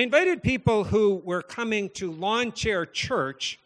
I 0.00 0.02
invited 0.02 0.42
people 0.42 0.84
who 0.84 1.16
were 1.26 1.42
coming 1.42 1.90
to 1.90 2.10
Lawn 2.10 2.52
Chair 2.52 2.86
Church 2.86 3.60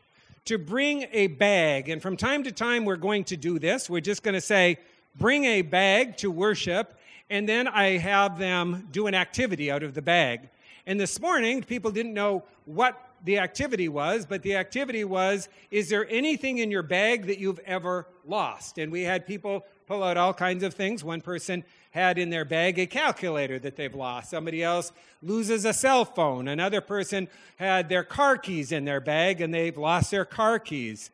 to 0.46 0.58
bring 0.58 1.06
a 1.12 1.28
bag. 1.28 1.88
And 1.88 2.02
from 2.02 2.16
time 2.16 2.42
to 2.42 2.50
time, 2.50 2.84
we're 2.84 2.96
going 2.96 3.22
to 3.26 3.36
do 3.36 3.60
this. 3.60 3.88
We're 3.88 4.00
just 4.00 4.24
going 4.24 4.34
to 4.34 4.40
say, 4.40 4.78
bring 5.16 5.44
a 5.44 5.62
bag 5.62 6.16
to 6.16 6.32
worship. 6.32 6.98
And 7.30 7.48
then 7.48 7.68
I 7.68 7.98
have 7.98 8.36
them 8.36 8.88
do 8.90 9.06
an 9.06 9.14
activity 9.14 9.70
out 9.70 9.84
of 9.84 9.94
the 9.94 10.02
bag. 10.02 10.48
And 10.86 10.98
this 10.98 11.20
morning, 11.20 11.62
people 11.62 11.92
didn't 11.92 12.14
know 12.14 12.42
what 12.64 13.00
the 13.22 13.38
activity 13.38 13.88
was, 13.88 14.26
but 14.26 14.42
the 14.42 14.56
activity 14.56 15.04
was 15.04 15.48
Is 15.70 15.88
there 15.88 16.04
anything 16.10 16.58
in 16.58 16.68
your 16.68 16.82
bag 16.82 17.26
that 17.26 17.38
you've 17.38 17.60
ever 17.60 18.08
lost? 18.26 18.78
And 18.78 18.90
we 18.90 19.02
had 19.02 19.24
people 19.24 19.64
pull 19.86 20.02
out 20.02 20.16
all 20.16 20.34
kinds 20.34 20.64
of 20.64 20.74
things. 20.74 21.04
One 21.04 21.20
person 21.20 21.62
had 21.94 22.18
in 22.18 22.28
their 22.28 22.44
bag 22.44 22.76
a 22.76 22.86
calculator 22.86 23.56
that 23.56 23.76
they've 23.76 23.94
lost. 23.94 24.28
Somebody 24.28 24.64
else 24.64 24.90
loses 25.22 25.64
a 25.64 25.72
cell 25.72 26.04
phone. 26.04 26.48
Another 26.48 26.80
person 26.80 27.28
had 27.54 27.88
their 27.88 28.02
car 28.02 28.36
keys 28.36 28.72
in 28.72 28.84
their 28.84 29.00
bag 29.00 29.40
and 29.40 29.54
they've 29.54 29.78
lost 29.78 30.10
their 30.10 30.24
car 30.24 30.58
keys. 30.58 31.12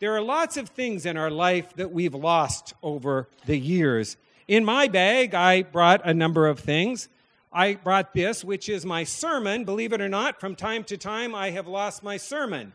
There 0.00 0.14
are 0.14 0.20
lots 0.20 0.58
of 0.58 0.68
things 0.68 1.06
in 1.06 1.16
our 1.16 1.30
life 1.30 1.74
that 1.76 1.92
we've 1.92 2.14
lost 2.14 2.74
over 2.82 3.26
the 3.46 3.56
years. 3.58 4.18
In 4.46 4.66
my 4.66 4.86
bag, 4.86 5.34
I 5.34 5.62
brought 5.62 6.02
a 6.04 6.12
number 6.12 6.46
of 6.46 6.60
things. 6.60 7.08
I 7.50 7.76
brought 7.76 8.12
this, 8.12 8.44
which 8.44 8.68
is 8.68 8.84
my 8.84 9.04
sermon. 9.04 9.64
Believe 9.64 9.94
it 9.94 10.02
or 10.02 10.10
not, 10.10 10.40
from 10.40 10.56
time 10.56 10.84
to 10.84 10.98
time, 10.98 11.34
I 11.34 11.52
have 11.52 11.66
lost 11.66 12.02
my 12.02 12.18
sermon. 12.18 12.74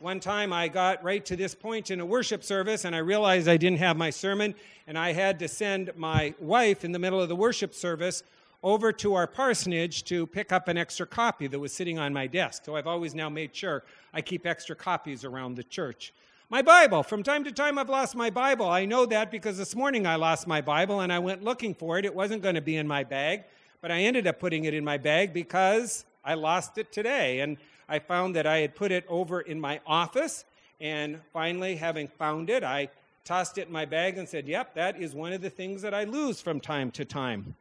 One 0.00 0.18
time 0.18 0.52
I 0.52 0.66
got 0.66 1.04
right 1.04 1.24
to 1.24 1.36
this 1.36 1.54
point 1.54 1.90
in 1.90 2.00
a 2.00 2.04
worship 2.04 2.42
service 2.42 2.84
and 2.84 2.96
I 2.96 2.98
realized 2.98 3.46
I 3.46 3.56
didn't 3.56 3.78
have 3.78 3.96
my 3.96 4.10
sermon, 4.10 4.54
and 4.88 4.98
I 4.98 5.12
had 5.12 5.38
to 5.38 5.48
send 5.48 5.92
my 5.94 6.34
wife 6.40 6.84
in 6.84 6.90
the 6.90 6.98
middle 6.98 7.20
of 7.20 7.28
the 7.28 7.36
worship 7.36 7.72
service 7.72 8.24
over 8.64 8.92
to 8.92 9.14
our 9.14 9.28
parsonage 9.28 10.04
to 10.04 10.26
pick 10.26 10.50
up 10.50 10.66
an 10.66 10.76
extra 10.76 11.06
copy 11.06 11.46
that 11.46 11.58
was 11.58 11.72
sitting 11.72 11.98
on 11.98 12.12
my 12.12 12.26
desk. 12.26 12.64
So 12.64 12.74
I've 12.74 12.88
always 12.88 13.14
now 13.14 13.28
made 13.28 13.54
sure 13.54 13.84
I 14.12 14.20
keep 14.20 14.46
extra 14.46 14.74
copies 14.74 15.24
around 15.24 15.54
the 15.54 15.62
church. 15.62 16.12
My 16.50 16.60
Bible. 16.60 17.04
From 17.04 17.22
time 17.22 17.44
to 17.44 17.52
time, 17.52 17.78
I've 17.78 17.88
lost 17.88 18.16
my 18.16 18.30
Bible. 18.30 18.68
I 18.68 18.86
know 18.86 19.06
that 19.06 19.30
because 19.30 19.56
this 19.58 19.76
morning 19.76 20.06
I 20.06 20.16
lost 20.16 20.46
my 20.46 20.60
Bible 20.60 21.00
and 21.00 21.12
I 21.12 21.20
went 21.20 21.44
looking 21.44 21.72
for 21.72 21.98
it. 21.98 22.04
It 22.04 22.14
wasn't 22.14 22.42
going 22.42 22.56
to 22.56 22.60
be 22.60 22.76
in 22.76 22.88
my 22.88 23.04
bag. 23.04 23.44
But 23.80 23.92
I 23.92 24.00
ended 24.00 24.26
up 24.26 24.40
putting 24.40 24.64
it 24.64 24.74
in 24.74 24.84
my 24.84 24.98
bag 24.98 25.32
because 25.32 26.04
I 26.24 26.34
lost 26.34 26.78
it 26.78 26.90
today. 26.90 27.40
And 27.40 27.58
I 27.88 27.98
found 27.98 28.36
that 28.36 28.46
I 28.46 28.58
had 28.58 28.74
put 28.74 28.92
it 28.92 29.04
over 29.08 29.40
in 29.40 29.60
my 29.60 29.80
office. 29.86 30.44
And 30.80 31.20
finally, 31.32 31.76
having 31.76 32.08
found 32.08 32.50
it, 32.50 32.64
I 32.64 32.88
tossed 33.24 33.58
it 33.58 33.68
in 33.68 33.72
my 33.72 33.84
bag 33.84 34.18
and 34.18 34.28
said, 34.28 34.46
Yep, 34.46 34.74
that 34.74 35.00
is 35.00 35.14
one 35.14 35.32
of 35.32 35.40
the 35.40 35.50
things 35.50 35.82
that 35.82 35.94
I 35.94 36.04
lose 36.04 36.40
from 36.40 36.60
time 36.60 36.90
to 36.92 37.04
time. 37.04 37.54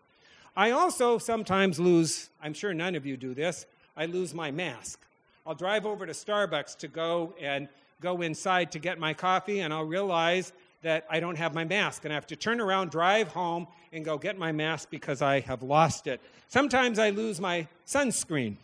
I 0.56 0.72
also 0.72 1.18
sometimes 1.18 1.80
lose, 1.80 2.30
I'm 2.42 2.54
sure 2.54 2.74
none 2.74 2.96
of 2.96 3.06
you 3.06 3.18
do 3.18 3.34
this, 3.34 3.66
I 3.98 4.06
lose 4.06 4.34
my 4.34 4.52
mask. 4.52 5.00
I'll 5.46 5.56
drive 5.56 5.86
over 5.86 6.06
to 6.06 6.14
Starbucks 6.14 6.78
to 6.78 6.88
go 6.88 7.34
and 7.42 7.68
go 8.02 8.22
inside 8.22 8.72
to 8.74 8.80
get 8.80 9.00
my 9.00 9.14
coffee, 9.14 9.62
and 9.62 9.74
I'll 9.74 9.86
realize 9.86 10.54
that 10.84 11.06
I 11.10 11.20
don't 11.20 11.38
have 11.38 11.54
my 11.54 11.64
mask, 11.64 12.04
and 12.04 12.14
I 12.14 12.16
have 12.16 12.28
to 12.28 12.36
turn 12.36 12.60
around, 12.60 12.92
drive 12.92 13.30
home, 13.30 13.68
and 13.92 14.04
go 14.04 14.18
get 14.18 14.38
my 14.38 14.52
mask 14.52 14.90
because 14.90 15.22
I 15.22 15.40
have 15.42 15.64
lost 15.64 16.08
it. 16.08 16.20
Sometimes 16.50 17.00
I 17.00 17.10
lose 17.10 17.40
my 17.40 17.68
sunscreen. 17.88 18.58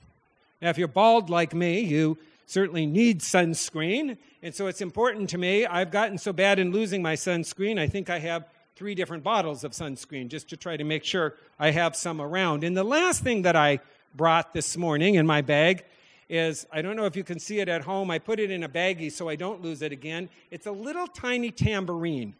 Now, 0.61 0.69
if 0.69 0.77
you're 0.77 0.87
bald 0.87 1.29
like 1.29 1.53
me, 1.53 1.79
you 1.81 2.17
certainly 2.45 2.85
need 2.85 3.21
sunscreen, 3.21 4.17
and 4.41 4.53
so 4.53 4.67
it's 4.67 4.81
important 4.81 5.29
to 5.29 5.37
me. 5.37 5.65
I've 5.65 5.91
gotten 5.91 6.17
so 6.17 6.33
bad 6.33 6.59
in 6.59 6.71
losing 6.71 7.01
my 7.01 7.15
sunscreen, 7.15 7.79
I 7.79 7.87
think 7.87 8.09
I 8.09 8.19
have 8.19 8.45
three 8.75 8.95
different 8.95 9.23
bottles 9.23 9.63
of 9.63 9.73
sunscreen 9.73 10.29
just 10.29 10.49
to 10.49 10.57
try 10.57 10.77
to 10.77 10.85
make 10.85 11.03
sure 11.03 11.35
I 11.59 11.71
have 11.71 11.95
some 11.95 12.21
around. 12.21 12.63
And 12.63 12.77
the 12.77 12.83
last 12.83 13.21
thing 13.21 13.41
that 13.41 13.55
I 13.57 13.79
brought 14.15 14.53
this 14.53 14.77
morning 14.77 15.15
in 15.15 15.27
my 15.27 15.41
bag 15.41 15.83
is 16.29 16.65
I 16.71 16.81
don't 16.81 16.95
know 16.95 17.05
if 17.05 17.15
you 17.15 17.23
can 17.23 17.39
see 17.39 17.59
it 17.59 17.67
at 17.67 17.81
home. 17.81 18.09
I 18.09 18.19
put 18.19 18.39
it 18.39 18.51
in 18.51 18.63
a 18.63 18.69
baggie 18.69 19.11
so 19.11 19.27
I 19.27 19.35
don't 19.35 19.61
lose 19.61 19.81
it 19.81 19.91
again. 19.91 20.29
It's 20.49 20.65
a 20.65 20.71
little 20.71 21.07
tiny 21.07 21.51
tambourine. 21.51 22.35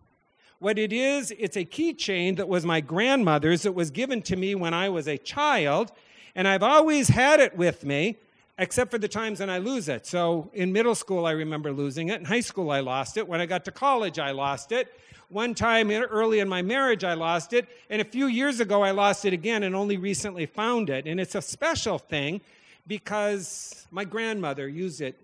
What 0.60 0.78
it 0.78 0.94
is, 0.94 1.32
it's 1.38 1.58
a 1.58 1.66
keychain 1.66 2.38
that 2.38 2.48
was 2.48 2.66
my 2.66 2.82
grandmother's 2.82 3.64
that 3.64 3.74
was 3.74 3.92
given 3.92 4.22
to 4.24 4.36
me 4.36 4.56
when 4.56 4.74
I 4.74 4.90
was 4.90 5.08
a 5.08 5.18
child, 5.18 5.92
and 6.36 6.48
I've 6.48 6.64
always 6.64 7.10
had 7.10 7.40
it 7.40 7.56
with 7.56 7.84
me, 7.84 8.18
except 8.58 8.92
for 8.92 8.98
the 8.98 9.08
times 9.08 9.40
when 9.40 9.50
I 9.50 9.58
lose 9.58 9.90
it. 9.90 10.06
So 10.06 10.50
in 10.54 10.72
middle 10.72 10.96
school, 10.96 11.26
I 11.26 11.32
remember 11.32 11.72
losing 11.72 12.10
it. 12.10 12.20
In 12.20 12.26
high 12.26 12.42
school, 12.42 12.72
I 12.72 12.82
lost 12.82 13.18
it. 13.18 13.28
When 13.28 13.42
I 13.42 13.46
got 13.46 13.66
to 13.66 13.72
college, 13.72 14.20
I 14.20 14.32
lost 14.32 14.72
it. 14.72 14.94
One 15.30 15.54
time 15.54 15.92
early 15.92 16.40
in 16.40 16.50
my 16.50 16.62
marriage, 16.62 17.04
I 17.04 17.14
lost 17.14 17.54
it. 17.54 17.68
And 17.90 18.02
a 18.02 18.06
few 18.06 18.28
years 18.28 18.60
ago, 18.60 18.82
I 18.82 18.92
lost 18.92 19.26
it 19.26 19.34
again 19.34 19.64
and 19.64 19.76
only 19.76 19.98
recently 19.98 20.46
found 20.46 20.90
it. 20.90 21.06
And 21.06 21.20
it's 21.20 21.36
a 21.36 21.42
special 21.42 22.00
thing 22.00 22.42
because 22.88 23.86
my 23.92 24.04
grandmother 24.04 24.68
used 24.68 25.02
it 25.02 25.16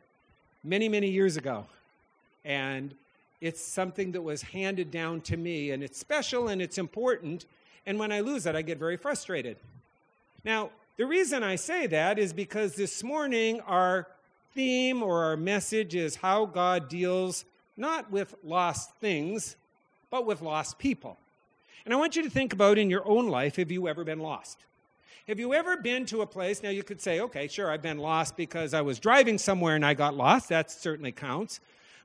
many, 0.63 0.87
many 0.87 1.09
years 1.09 1.37
ago. 1.37 1.65
And 2.45 2.93
it's 3.41 3.61
something 3.61 4.11
that 4.13 4.21
was 4.21 4.41
handed 4.41 4.91
down 4.91 5.21
to 5.21 5.37
me, 5.37 5.71
and 5.71 5.83
it's 5.83 5.99
special 5.99 6.47
and 6.47 6.61
it's 6.61 6.77
important. 6.77 7.45
And 7.85 7.99
when 7.99 8.11
I 8.11 8.21
lose 8.21 8.45
it, 8.45 8.55
I 8.55 8.61
get 8.61 8.77
very 8.77 8.97
frustrated. 8.97 9.57
Now, 10.43 10.69
the 10.97 11.05
reason 11.05 11.43
I 11.43 11.55
say 11.55 11.87
that 11.87 12.17
is 12.17 12.31
because 12.31 12.75
this 12.75 13.03
morning 13.03 13.59
our 13.61 14.07
theme 14.53 15.03
or 15.03 15.25
our 15.25 15.37
message 15.37 15.95
is 15.95 16.15
how 16.15 16.45
God 16.45 16.87
deals 16.87 17.43
not 17.77 18.09
with 18.11 18.33
lost 18.43 18.95
things, 19.01 19.57
but 20.09 20.25
with 20.25 20.41
lost 20.41 20.79
people. 20.79 21.17
And 21.83 21.93
I 21.93 21.97
want 21.97 22.15
you 22.15 22.23
to 22.23 22.29
think 22.29 22.53
about 22.53 22.77
in 22.77 22.89
your 22.89 23.07
own 23.07 23.27
life 23.27 23.57
have 23.57 23.71
you 23.71 23.87
ever 23.87 24.03
been 24.03 24.19
lost? 24.19 24.59
Have 25.27 25.39
you 25.39 25.53
ever 25.53 25.75
been 25.75 26.05
to 26.07 26.21
a 26.21 26.27
place? 26.27 26.61
Now, 26.61 26.69
you 26.69 26.83
could 26.83 27.01
say, 27.01 27.19
okay, 27.19 27.47
sure, 27.47 27.71
I've 27.71 27.81
been 27.81 27.97
lost 27.97 28.37
because 28.37 28.73
I 28.73 28.81
was 28.81 28.99
driving 28.99 29.37
somewhere 29.37 29.75
and 29.75 29.85
I 29.85 29.95
got 29.95 30.15
lost. 30.15 30.49
That 30.49 30.69
certainly 30.69 31.11
counts. 31.11 31.59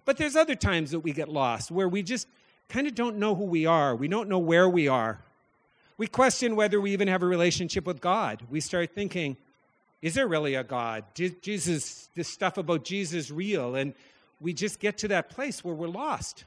But 0.05 0.17
there's 0.17 0.37
other 0.37 0.55
times 0.55 0.91
that 0.91 1.01
we 1.01 1.13
get 1.13 1.29
lost 1.29 1.71
where 1.71 1.89
we 1.89 2.03
just 2.03 2.27
kind 2.69 2.87
of 2.87 2.95
don't 2.95 3.19
know 3.19 3.35
who 3.35 3.45
we 3.45 3.67
are. 3.67 3.95
We 3.95 4.09
don't 4.09 4.29
know 4.29 4.39
where 4.39 4.69
we 4.69 4.89
are. 4.89 5.21
We 6.01 6.07
question 6.07 6.57
whether 6.57 6.81
we 6.81 6.93
even 6.93 7.09
have 7.09 7.23
a 7.23 7.27
relationship 7.27 7.85
with 7.85 8.01
God. 8.01 8.41
We 8.49 8.61
start 8.61 8.95
thinking, 8.95 9.37
is 10.01 10.15
there 10.15 10.27
really 10.27 10.55
a 10.55 10.65
God? 10.65 11.05
Did 11.13 11.43
Jesus, 11.43 12.09
this 12.15 12.27
stuff 12.27 12.57
about 12.57 12.85
Jesus 12.85 13.31
real? 13.31 13.75
And 13.75 13.93
we 14.41 14.55
just 14.55 14.81
get 14.81 14.97
to 14.97 15.09
that 15.09 15.29
place 15.29 15.63
where 15.63 15.75
we're 15.75 15.89
lost. 15.89 16.45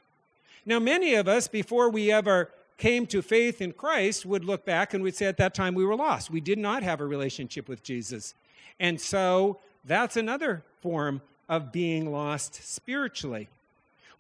Now, 0.65 0.79
many 0.79 1.13
of 1.13 1.27
us, 1.27 1.47
before 1.47 1.91
we 1.91 2.11
ever 2.11 2.49
came 2.79 3.05
to 3.05 3.21
faith 3.21 3.61
in 3.61 3.73
Christ 3.73 4.25
would 4.25 4.43
look 4.43 4.65
back 4.65 4.95
and 4.95 5.03
we'd 5.03 5.15
say 5.15 5.27
at 5.27 5.37
that 5.37 5.53
time 5.53 5.75
we 5.75 5.85
were 5.85 5.95
lost. 5.95 6.31
We 6.31 6.41
did 6.41 6.57
not 6.57 6.81
have 6.81 6.99
a 6.99 7.05
relationship 7.05 7.69
with 7.69 7.83
Jesus. 7.83 8.33
And 8.79 8.99
so 8.99 9.59
that's 9.85 10.17
another 10.17 10.63
form 10.81 11.21
of 11.47 11.71
being 11.71 12.11
lost 12.11 12.55
spiritually. 12.63 13.49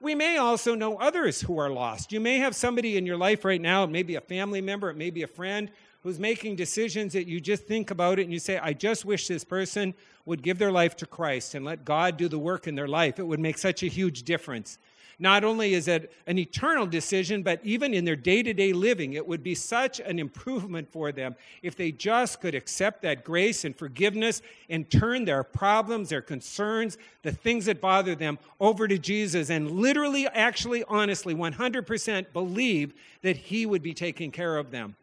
We 0.03 0.15
may 0.15 0.35
also 0.35 0.75
know 0.75 0.97
others 0.97 1.39
who 1.39 1.57
are 1.59 1.69
lost. 1.69 2.11
You 2.11 2.19
may 2.19 2.37
have 2.39 2.57
somebody 2.57 2.97
in 2.97 3.05
your 3.05 3.15
life 3.15 3.45
right 3.45 3.61
now, 3.61 3.85
maybe 3.85 4.15
a 4.15 4.21
family 4.21 4.59
member, 4.59 4.89
it 4.89 4.97
may 4.97 5.09
be 5.09 5.23
a 5.23 5.27
friend, 5.27 5.71
who's 6.01 6.19
making 6.19 6.57
decisions 6.57 7.13
that 7.13 7.25
you 7.25 7.39
just 7.39 7.63
think 7.63 7.89
about 7.89 8.19
it 8.19 8.23
and 8.23 8.33
you 8.33 8.39
say, 8.39 8.57
I 8.57 8.73
just 8.73 9.05
wish 9.05 9.29
this 9.29 9.45
person 9.45 9.93
would 10.25 10.43
give 10.43 10.57
their 10.59 10.73
life 10.73 10.97
to 10.97 11.05
Christ 11.05 11.55
and 11.55 11.63
let 11.63 11.85
God 11.85 12.17
do 12.17 12.27
the 12.27 12.37
work 12.37 12.67
in 12.67 12.75
their 12.75 12.89
life. 12.89 13.17
It 13.17 13.23
would 13.23 13.39
make 13.39 13.57
such 13.57 13.81
a 13.81 13.87
huge 13.87 14.23
difference. 14.23 14.77
Not 15.19 15.43
only 15.43 15.73
is 15.73 15.87
it 15.87 16.11
an 16.27 16.37
eternal 16.37 16.85
decision, 16.85 17.43
but 17.43 17.59
even 17.63 17.93
in 17.93 18.03
their 18.03 18.15
day 18.15 18.41
to 18.43 18.53
day 18.53 18.73
living, 18.73 19.13
it 19.13 19.27
would 19.27 19.43
be 19.43 19.55
such 19.55 19.99
an 19.99 20.19
improvement 20.19 20.91
for 20.91 21.11
them 21.11 21.35
if 21.61 21.75
they 21.75 21.91
just 21.91 22.41
could 22.41 22.55
accept 22.55 23.01
that 23.03 23.23
grace 23.23 23.63
and 23.63 23.75
forgiveness 23.75 24.41
and 24.69 24.89
turn 24.89 25.25
their 25.25 25.43
problems, 25.43 26.09
their 26.09 26.21
concerns, 26.21 26.97
the 27.21 27.31
things 27.31 27.65
that 27.65 27.79
bother 27.79 28.15
them 28.15 28.39
over 28.59 28.87
to 28.87 28.97
Jesus 28.97 29.49
and 29.49 29.71
literally, 29.71 30.27
actually, 30.27 30.83
honestly, 30.85 31.35
100% 31.35 32.33
believe 32.33 32.93
that 33.21 33.37
He 33.37 33.65
would 33.65 33.83
be 33.83 33.93
taking 33.93 34.31
care 34.31 34.57
of 34.57 34.71
them. 34.71 34.95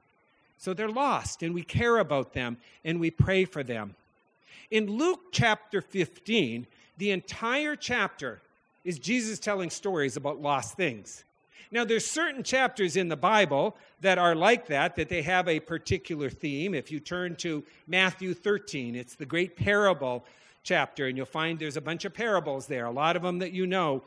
So 0.59 0.75
they're 0.75 0.89
lost, 0.89 1.43
and 1.43 1.55
we 1.55 1.63
care 1.63 1.99
about 1.99 2.35
them 2.35 2.59
and 2.85 3.01
we 3.01 3.11
pray 3.11 3.47
for 3.47 3.63
them. 3.63 3.95
In 4.71 4.87
Luke 4.87 5.33
chapter 5.33 5.81
15, 5.81 6.67
the 6.99 7.13
entire 7.13 7.75
chapter 7.77 8.41
is 8.85 8.99
Jesus 8.99 9.39
telling 9.39 9.71
stories 9.71 10.17
about 10.17 10.41
lost 10.41 10.77
things. 10.77 11.25
Now, 11.73 11.85
there's 11.85 12.07
certain 12.07 12.43
chapters 12.43 12.97
in 12.97 13.09
the 13.09 13.17
Bible 13.17 13.77
that 14.01 14.19
are 14.19 14.35
like 14.35 14.67
that, 14.67 14.97
that 14.97 15.09
they 15.09 15.23
have 15.23 15.47
a 15.47 15.61
particular 15.61 16.29
theme. 16.29 16.75
If 16.75 16.91
you 16.91 16.99
turn 16.99 17.37
to 17.37 17.63
Matthew 17.87 18.35
13, 18.35 18.97
it's 18.97 19.15
the 19.15 19.27
great 19.27 19.57
parable 19.57 20.25
chapter, 20.65 21.07
and 21.07 21.17
you'll 21.17 21.27
find 21.27 21.59
there's 21.59 21.77
a 21.77 21.81
bunch 21.81 22.05
of 22.05 22.13
parables 22.13 22.67
there, 22.67 22.87
a 22.87 22.91
lot 22.91 23.17
of 23.17 23.23
them 23.23 23.39
that 23.39 23.53
you 23.53 23.67
know. 23.67 24.03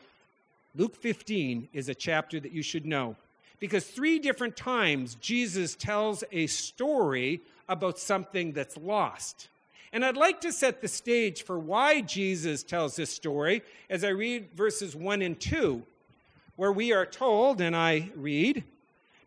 Luke 0.75 0.95
15 0.95 1.69
is 1.71 1.87
a 1.87 1.95
chapter 1.95 2.39
that 2.39 2.51
you 2.51 2.63
should 2.63 2.85
know 2.85 3.15
because 3.59 3.85
three 3.85 4.19
different 4.19 4.57
times 4.57 5.15
Jesus 5.21 5.75
tells 5.75 6.23
a 6.31 6.47
story 6.47 7.41
about 7.69 7.97
something 7.97 8.51
that's 8.51 8.75
lost. 8.75 9.47
And 9.93 10.03
I'd 10.03 10.17
like 10.17 10.41
to 10.41 10.51
set 10.51 10.81
the 10.81 10.87
stage 10.87 11.43
for 11.43 11.59
why 11.59 12.01
Jesus 12.01 12.63
tells 12.63 12.95
this 12.95 13.11
story 13.11 13.61
as 13.91 14.03
I 14.03 14.09
read 14.09 14.49
verses 14.55 14.95
1 14.95 15.21
and 15.21 15.39
2, 15.39 15.83
where 16.55 16.71
we 16.71 16.91
are 16.91 17.05
told, 17.05 17.61
and 17.61 17.75
I 17.75 18.09
read, 18.15 18.63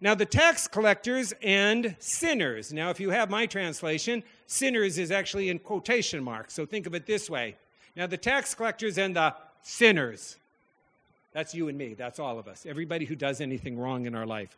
Now, 0.01 0.17
the 0.17 0.27
tax 0.27 0.67
collectors 0.67 1.33
and 1.41 1.95
sinners. 2.01 2.73
Now, 2.73 2.91
if 2.91 2.99
you 2.99 3.11
have 3.11 3.31
my 3.31 3.47
translation, 3.47 4.25
sinners 4.49 4.99
is 4.99 5.13
actually 5.13 5.51
in 5.51 5.61
quotation 5.61 6.25
marks. 6.25 6.55
So 6.55 6.67
think 6.67 6.89
of 6.89 6.97
it 6.97 7.07
this 7.07 7.31
way. 7.31 7.55
Now, 7.95 8.09
the 8.09 8.17
tax 8.17 8.53
collectors 8.53 8.99
and 8.99 9.15
the 9.15 9.37
sinners. 9.63 10.37
That's 11.33 11.55
you 11.55 11.69
and 11.69 11.79
me. 11.79 11.95
That's 11.95 12.19
all 12.19 12.41
of 12.41 12.49
us. 12.49 12.67
Everybody 12.67 13.05
who 13.05 13.15
does 13.15 13.41
anything 13.41 13.79
wrong 13.79 14.07
in 14.07 14.17
our 14.17 14.27
life. 14.27 14.57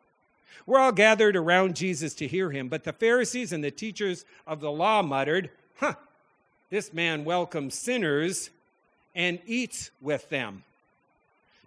We're 0.65 0.79
all 0.79 0.93
gathered 0.93 1.37
around 1.37 1.77
Jesus 1.77 2.15
to 2.15 2.27
hear 2.27 2.51
him, 2.51 2.69
but 2.69 2.85
the 2.85 2.95
Pharisees 2.95 3.53
and 3.53 3.63
the 3.63 3.71
teachers 3.71 4.25
of 4.47 4.61
the 4.61 4.73
law 4.73 5.03
muttered, 5.03 5.51
Huh, 5.79 5.95
this 6.71 6.93
man 6.93 7.25
welcomes 7.25 7.75
sinners 7.75 8.51
and 9.15 9.39
eats 9.47 9.91
with 10.01 10.29
them. 10.29 10.65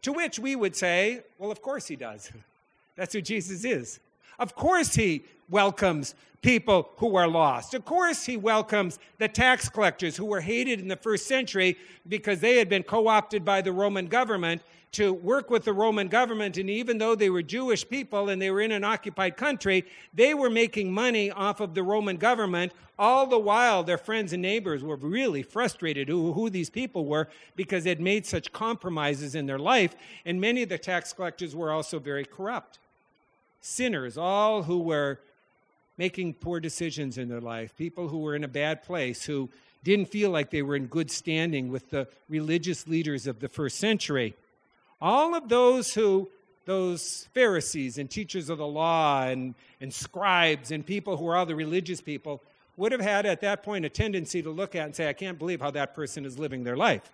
To 0.03 0.11
which 0.13 0.39
we 0.39 0.55
would 0.55 0.75
say, 0.75 1.21
Well, 1.37 1.51
of 1.51 1.61
course 1.61 1.87
he 1.87 1.95
does. 1.95 2.31
That's 2.95 3.13
who 3.13 3.21
Jesus 3.21 3.63
is. 3.63 3.99
Of 4.37 4.55
course, 4.55 4.95
he 4.95 5.23
welcomes 5.49 6.15
people 6.41 6.89
who 6.97 7.15
are 7.15 7.27
lost. 7.27 7.73
Of 7.73 7.85
course, 7.85 8.25
he 8.25 8.37
welcomes 8.37 8.99
the 9.17 9.27
tax 9.27 9.69
collectors 9.69 10.17
who 10.17 10.25
were 10.25 10.41
hated 10.41 10.79
in 10.79 10.87
the 10.87 10.95
first 10.95 11.27
century 11.27 11.77
because 12.07 12.39
they 12.39 12.57
had 12.57 12.67
been 12.67 12.83
co 12.83 13.07
opted 13.07 13.45
by 13.45 13.61
the 13.61 13.71
Roman 13.71 14.07
government 14.07 14.61
to 14.93 15.13
work 15.13 15.49
with 15.49 15.63
the 15.63 15.73
Roman 15.73 16.07
government. 16.07 16.57
And 16.57 16.69
even 16.69 16.97
though 16.97 17.15
they 17.15 17.29
were 17.29 17.41
Jewish 17.41 17.87
people 17.87 18.29
and 18.29 18.41
they 18.41 18.51
were 18.51 18.61
in 18.61 18.71
an 18.71 18.83
occupied 18.83 19.37
country, 19.37 19.85
they 20.13 20.33
were 20.33 20.49
making 20.49 20.91
money 20.91 21.31
off 21.31 21.59
of 21.59 21.73
the 21.73 21.83
Roman 21.83 22.17
government. 22.17 22.73
All 22.99 23.25
the 23.25 23.39
while, 23.39 23.83
their 23.83 23.97
friends 23.97 24.33
and 24.33 24.41
neighbors 24.41 24.83
were 24.83 24.97
really 24.97 25.43
frustrated 25.43 26.07
who, 26.07 26.33
who 26.33 26.49
these 26.49 26.69
people 26.69 27.05
were 27.05 27.29
because 27.55 27.85
they'd 27.85 28.01
made 28.01 28.25
such 28.25 28.51
compromises 28.51 29.33
in 29.33 29.45
their 29.45 29.59
life. 29.59 29.95
And 30.25 30.41
many 30.41 30.63
of 30.63 30.69
the 30.69 30.77
tax 30.77 31.13
collectors 31.13 31.55
were 31.55 31.71
also 31.71 31.97
very 31.97 32.25
corrupt. 32.25 32.77
Sinners, 33.61 34.17
all 34.17 34.63
who 34.63 34.79
were 34.79 35.19
making 35.97 36.33
poor 36.33 36.59
decisions 36.59 37.17
in 37.17 37.29
their 37.29 37.41
life, 37.41 37.75
people 37.77 38.07
who 38.07 38.19
were 38.19 38.35
in 38.35 38.43
a 38.43 38.47
bad 38.47 38.83
place, 38.83 39.23
who 39.23 39.49
didn't 39.83 40.07
feel 40.07 40.29
like 40.29 40.49
they 40.49 40.61
were 40.61 40.75
in 40.75 40.87
good 40.87 41.09
standing 41.09 41.71
with 41.71 41.89
the 41.89 42.07
religious 42.29 42.87
leaders 42.87 43.25
of 43.25 43.39
the 43.39 43.49
first 43.49 43.77
century. 43.77 44.35
All 45.01 45.33
of 45.33 45.49
those 45.49 45.93
who, 45.93 46.29
those 46.65 47.27
Pharisees 47.33 47.97
and 47.97 48.09
teachers 48.09 48.49
of 48.49 48.59
the 48.59 48.67
law 48.67 49.23
and, 49.23 49.55
and 49.79 49.91
scribes 49.91 50.71
and 50.71 50.85
people 50.85 51.17
who 51.17 51.27
are 51.27 51.35
all 51.35 51.45
the 51.45 51.55
religious 51.55 52.01
people, 52.01 52.41
would 52.77 52.91
have 52.91 53.01
had 53.01 53.25
at 53.25 53.41
that 53.41 53.63
point 53.63 53.83
a 53.83 53.89
tendency 53.89 54.41
to 54.41 54.49
look 54.49 54.75
at 54.75 54.85
and 54.85 54.95
say, 54.95 55.09
I 55.09 55.13
can't 55.13 55.37
believe 55.37 55.59
how 55.59 55.71
that 55.71 55.95
person 55.95 56.25
is 56.25 56.39
living 56.39 56.63
their 56.63 56.77
life. 56.77 57.11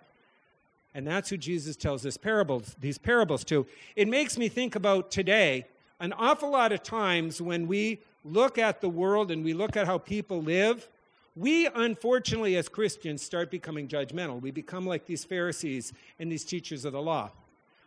And 0.94 1.06
that's 1.06 1.30
who 1.30 1.36
Jesus 1.36 1.76
tells 1.76 2.02
this 2.02 2.16
parables, 2.16 2.76
these 2.80 2.98
parables 2.98 3.44
to. 3.44 3.66
It 3.96 4.08
makes 4.08 4.38
me 4.38 4.48
think 4.48 4.74
about 4.74 5.10
today. 5.10 5.66
An 6.00 6.12
awful 6.12 6.50
lot 6.50 6.72
of 6.72 6.82
times 6.82 7.42
when 7.42 7.66
we 7.66 8.00
look 8.24 8.58
at 8.58 8.80
the 8.80 8.88
world 8.88 9.30
and 9.30 9.44
we 9.44 9.52
look 9.52 9.76
at 9.76 9.86
how 9.86 9.98
people 9.98 10.42
live, 10.42 10.88
we 11.36 11.66
unfortunately, 11.66 12.56
as 12.56 12.68
Christians, 12.68 13.22
start 13.22 13.50
becoming 13.50 13.88
judgmental. 13.88 14.40
We 14.40 14.50
become 14.50 14.86
like 14.86 15.06
these 15.06 15.24
Pharisees 15.24 15.92
and 16.18 16.30
these 16.30 16.44
teachers 16.44 16.84
of 16.84 16.92
the 16.92 17.02
law 17.02 17.30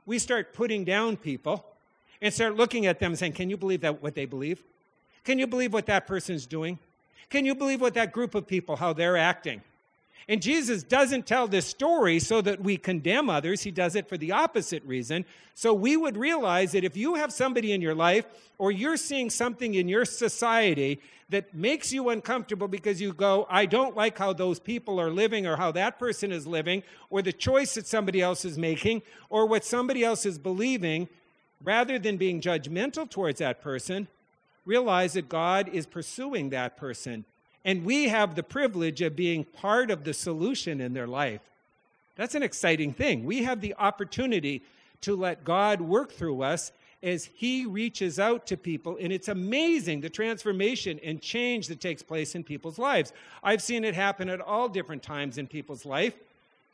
we 0.06 0.19
start 0.19 0.53
putting 0.53 0.83
down 0.83 1.18
people 1.18 1.65
and 2.21 2.33
start 2.33 2.56
looking 2.56 2.86
at 2.86 3.00
them 3.00 3.12
and 3.12 3.19
saying, 3.19 3.33
Can 3.33 3.50
you 3.50 3.57
believe 3.57 3.81
that 3.81 4.01
what 4.01 4.15
they 4.15 4.25
believe? 4.25 4.62
Can 5.24 5.39
you 5.39 5.48
believe 5.48 5.74
what 5.74 5.86
that 5.86 6.07
person's 6.07 6.45
doing? 6.45 6.80
Can 7.30 7.45
you 7.45 7.56
believe 7.56 7.80
what 7.80 7.94
that 7.94 8.12
group 8.12 8.36
of 8.36 8.48
people, 8.48 8.75
how 8.75 8.94
they're 8.94 9.18
acting? 9.18 9.62
And 10.28 10.42
Jesus 10.42 10.84
doesn't 10.84 11.26
tell 11.26 11.48
this 11.48 11.66
story 11.66 12.20
so 12.20 12.42
that 12.42 12.62
we 12.62 12.78
condemn 12.78 13.30
others. 13.30 13.64
He 13.64 13.72
does 13.72 13.96
it 13.96 14.08
for 14.08 14.18
the 14.18 14.32
opposite 14.32 14.84
reason. 14.86 15.26
So 15.56 15.74
we 15.74 15.98
would 15.98 16.18
realize 16.18 16.72
that 16.72 16.84
if 16.84 16.96
you 16.96 17.16
have 17.16 17.34
somebody 17.34 17.72
in 17.72 17.82
your 17.82 17.96
life 17.96 18.26
or 18.58 18.72
you're 18.72 18.98
seeing 18.98 19.30
something 19.30 19.74
in 19.74 19.88
your 19.88 20.06
society 20.06 21.02
that 21.30 21.54
makes 21.54 21.92
you 21.92 22.10
uncomfortable 22.10 22.68
because 22.68 23.02
you 23.02 23.14
go, 23.14 23.48
I 23.50 23.66
don't 23.66 23.96
like 23.96 24.18
how 24.18 24.34
those 24.34 24.60
people 24.60 25.00
are 25.00 25.10
living 25.10 25.48
or 25.48 25.56
how 25.56 25.72
that 25.72 25.98
person 25.98 26.32
is 26.32 26.46
living 26.46 26.84
or 27.10 27.22
the 27.22 27.34
choice 27.34 27.74
that 27.76 27.88
somebody 27.88 28.22
else 28.22 28.46
is 28.46 28.58
making 28.58 29.02
or 29.30 29.46
what 29.46 29.66
somebody 29.66 30.04
else 30.04 30.26
is 30.26 30.38
believing, 30.38 31.08
rather 31.64 31.98
than 31.98 32.18
being 32.18 32.42
judgmental 32.42 33.10
towards 33.10 33.40
that 33.40 33.62
person, 33.62 34.08
realize 34.66 35.14
that 35.14 35.30
God 35.30 35.70
is 35.70 35.86
pursuing 35.86 36.50
that 36.50 36.78
person 36.78 37.26
and 37.63 37.86
we 37.86 38.10
have 38.10 38.36
the 38.36 38.44
privilege 38.44 39.02
of 39.02 39.16
being 39.16 39.44
part 39.44 39.92
of 39.92 40.04
the 40.04 40.13
solution 40.13 40.81
in 40.81 40.94
their 40.94 41.08
life. 41.08 41.42
That's 42.16 42.36
an 42.36 42.44
exciting 42.44 42.94
thing. 42.94 43.25
We 43.25 43.44
have 43.44 43.62
the 43.62 43.75
opportunity 43.75 44.63
to 45.02 45.16
let 45.16 45.44
God 45.44 45.81
work 45.81 46.12
through 46.12 46.42
us 46.42 46.72
as 47.04 47.25
He 47.25 47.66
reaches 47.66 48.19
out 48.19 48.46
to 48.48 48.58
people. 48.58 48.98
And 49.00 49.12
it's 49.12 49.28
amazing 49.28 50.02
the 50.02 50.10
transformation 50.10 51.00
and 51.04 51.22
change 51.22 51.68
that 51.68 51.81
takes 51.81 52.04
place 52.04 52.36
in 52.36 52.44
people's 52.44 52.78
lives. 52.78 53.13
I've 53.44 53.62
seen 53.62 53.84
it 53.84 53.96
happen 53.96 54.30
at 54.30 54.42
all 54.42 54.69
different 54.69 55.04
times 55.04 55.38
in 55.38 55.48
people's 55.48 55.86
life. 55.86 56.13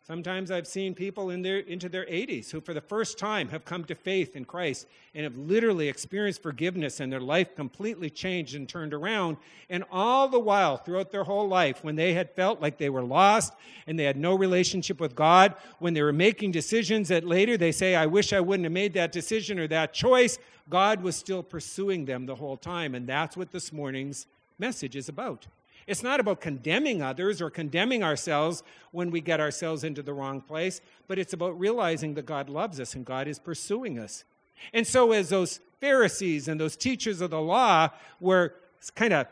Sometimes 0.08 0.52
I've 0.52 0.68
seen 0.68 0.96
people 0.96 1.32
in 1.32 1.42
their, 1.42 1.58
into 1.58 1.90
their 1.90 2.06
80s 2.06 2.50
who, 2.50 2.62
for 2.62 2.74
the 2.74 2.80
first 2.80 3.18
time, 3.18 3.50
have 3.50 3.66
come 3.66 3.84
to 3.84 3.94
faith 3.94 4.38
in 4.38 4.46
Christ 4.46 4.88
and 5.14 5.26
have 5.26 5.36
literally 5.36 5.90
experienced 5.90 6.42
forgiveness 6.42 7.02
and 7.02 7.12
their 7.12 7.20
life 7.20 7.58
completely 7.58 8.10
changed 8.10 8.56
and 8.56 8.70
turned 8.70 8.94
around. 8.94 9.36
And 9.70 9.84
all 9.92 10.30
the 10.30 10.40
while, 10.40 10.78
throughout 10.78 11.12
their 11.12 11.26
whole 11.26 11.50
life, 11.50 11.84
when 11.84 11.98
they 11.98 12.14
had 12.14 12.32
felt 12.32 12.62
like 12.62 12.78
they 12.78 12.90
were 12.90 13.04
lost 13.04 13.52
and 13.86 14.00
they 14.00 14.06
had 14.06 14.16
no 14.16 14.34
relationship 14.34 15.02
with 15.02 15.14
God, 15.14 15.56
when 15.80 15.94
they 15.94 16.02
were 16.02 16.14
making 16.14 16.54
decisions 16.54 17.10
that 17.10 17.26
later 17.26 17.58
they 17.58 17.74
say, 17.74 17.94
I 17.94 18.06
wish 18.06 18.32
I 18.32 18.40
wouldn't 18.40 18.64
have 18.64 18.72
made 18.72 18.94
that 18.94 19.12
decision 19.12 19.60
or 19.60 19.68
that 19.68 19.94
choice, 19.94 20.40
God 20.70 21.04
was 21.04 21.18
still 21.18 21.44
pursuing 21.44 22.06
them 22.06 22.28
the 22.28 22.36
whole 22.36 22.56
time. 22.56 22.96
And 22.96 23.08
that's 23.08 23.36
what 23.36 23.52
this 23.52 23.74
morning's 23.74 24.26
message 24.58 24.96
is 24.96 25.10
about. 25.10 25.48
It's 25.88 26.04
not 26.04 26.20
about 26.20 26.42
condemning 26.42 27.02
others 27.02 27.42
or 27.42 27.50
condemning 27.50 28.04
ourselves 28.04 28.62
when 28.92 29.10
we 29.10 29.22
get 29.22 29.40
ourselves 29.40 29.86
into 29.86 30.04
the 30.04 30.14
wrong 30.14 30.42
place, 30.42 30.82
but 31.08 31.18
it's 31.18 31.34
about 31.34 31.58
realizing 31.58 32.14
that 32.16 32.26
God 32.26 32.50
loves 32.50 32.80
us 32.80 32.94
and 32.94 33.06
God 33.06 33.28
is 33.28 33.40
pursuing 33.40 33.98
us. 33.98 34.26
And 34.74 34.86
so, 34.86 35.14
as 35.14 35.30
those 35.30 35.62
Pharisees 35.80 36.48
and 36.48 36.60
those 36.60 36.76
teachers 36.76 37.22
of 37.22 37.30
the 37.30 37.42
law 37.42 37.90
were 38.20 38.56
kind 38.96 39.14
of 39.14 39.28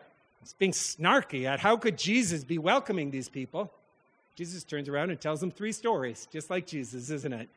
being 0.57 0.71
snarky 0.71 1.45
at 1.45 1.59
how 1.59 1.75
could 1.75 1.97
Jesus 1.97 2.43
be 2.43 2.57
welcoming 2.57 3.11
these 3.11 3.27
people, 3.27 3.71
Jesus 4.35 4.63
turns 4.63 4.87
around 4.87 5.09
and 5.09 5.19
tells 5.19 5.41
them 5.41 5.51
three 5.51 5.71
stories, 5.71 6.27
just 6.31 6.49
like 6.49 6.67
Jesus, 6.67 7.09
isn't 7.09 7.33
it? 7.33 7.49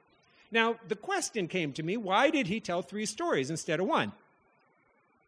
Now, 0.50 0.76
the 0.88 0.96
question 0.96 1.46
came 1.46 1.72
to 1.74 1.82
me 1.82 1.96
why 1.96 2.30
did 2.30 2.46
he 2.46 2.60
tell 2.60 2.82
three 2.82 3.06
stories 3.06 3.50
instead 3.50 3.80
of 3.80 3.86
one? 3.86 4.12